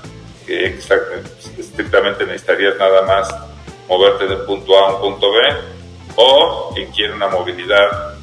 que 0.46 0.78
estrictamente 1.58 2.24
necesitarías 2.24 2.76
nada 2.78 3.02
más 3.02 3.34
moverte 3.88 4.26
de 4.26 4.34
un 4.36 4.46
punto 4.46 4.78
A 4.78 4.88
a 4.88 4.94
un 4.94 5.00
punto 5.00 5.32
B, 5.32 5.40
o 6.16 6.72
quien 6.74 6.90
quiere 6.92 7.12
una 7.12 7.28
movilidad 7.28 8.14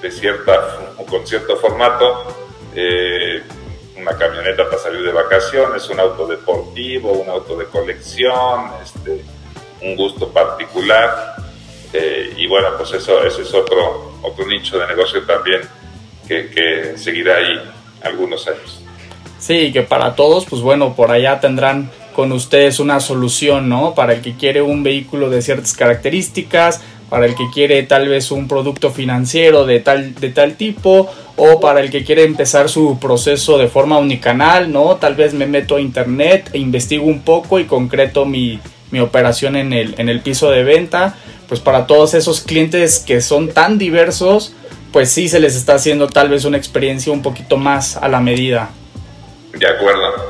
de 0.00 0.10
cierta 0.10 0.78
con 1.08 1.26
cierto 1.26 1.56
formato, 1.56 2.24
eh, 2.74 3.42
una 3.96 4.16
camioneta 4.16 4.64
para 4.64 4.78
salir 4.78 5.02
de 5.02 5.12
vacaciones, 5.12 5.88
un 5.88 6.00
auto 6.00 6.26
deportivo, 6.26 7.12
un 7.12 7.28
auto 7.28 7.56
de 7.56 7.66
colección, 7.66 8.70
este, 8.82 9.24
un 9.82 9.96
gusto 9.96 10.28
particular. 10.28 11.36
Eh, 11.92 12.34
y 12.36 12.46
bueno, 12.46 12.68
pues 12.76 12.92
eso 12.92 13.22
ese 13.24 13.42
es 13.42 13.52
otro, 13.52 14.18
otro 14.22 14.46
nicho 14.46 14.78
de 14.78 14.86
negocio 14.86 15.22
también 15.26 15.60
que, 16.26 16.48
que 16.48 16.96
seguirá 16.96 17.36
ahí 17.36 17.60
algunos 18.02 18.46
años. 18.46 18.80
Sí, 19.38 19.72
que 19.72 19.82
para 19.82 20.14
todos, 20.14 20.46
pues 20.46 20.62
bueno, 20.62 20.94
por 20.94 21.10
allá 21.10 21.40
tendrán 21.40 21.90
con 22.20 22.32
ustedes 22.32 22.80
una 22.80 23.00
solución, 23.00 23.70
¿no? 23.70 23.94
Para 23.94 24.12
el 24.12 24.20
que 24.20 24.34
quiere 24.34 24.60
un 24.60 24.82
vehículo 24.82 25.30
de 25.30 25.40
ciertas 25.40 25.72
características, 25.72 26.82
para 27.08 27.24
el 27.24 27.34
que 27.34 27.48
quiere 27.50 27.82
tal 27.84 28.08
vez 28.08 28.30
un 28.30 28.46
producto 28.46 28.90
financiero 28.90 29.64
de 29.64 29.80
tal, 29.80 30.14
de 30.14 30.28
tal 30.28 30.52
tipo, 30.56 31.10
o 31.36 31.60
para 31.60 31.80
el 31.80 31.90
que 31.90 32.04
quiere 32.04 32.24
empezar 32.24 32.68
su 32.68 32.98
proceso 32.98 33.56
de 33.56 33.68
forma 33.68 33.96
unicanal, 33.96 34.70
¿no? 34.70 34.96
Tal 34.96 35.14
vez 35.14 35.32
me 35.32 35.46
meto 35.46 35.76
a 35.76 35.80
internet 35.80 36.50
e 36.52 36.58
investigo 36.58 37.06
un 37.06 37.22
poco 37.22 37.58
y 37.58 37.64
concreto 37.64 38.26
mi, 38.26 38.60
mi 38.90 39.00
operación 39.00 39.56
en 39.56 39.72
el, 39.72 39.94
en 39.96 40.10
el 40.10 40.20
piso 40.20 40.50
de 40.50 40.62
venta. 40.62 41.16
Pues 41.48 41.58
para 41.58 41.86
todos 41.86 42.12
esos 42.12 42.42
clientes 42.42 42.98
que 42.98 43.22
son 43.22 43.48
tan 43.48 43.78
diversos, 43.78 44.52
pues 44.92 45.10
sí 45.10 45.30
se 45.30 45.40
les 45.40 45.56
está 45.56 45.76
haciendo 45.76 46.06
tal 46.06 46.28
vez 46.28 46.44
una 46.44 46.58
experiencia 46.58 47.14
un 47.14 47.22
poquito 47.22 47.56
más 47.56 47.96
a 47.96 48.08
la 48.08 48.20
medida. 48.20 48.68
De 49.54 49.66
acuerdo. 49.66 50.29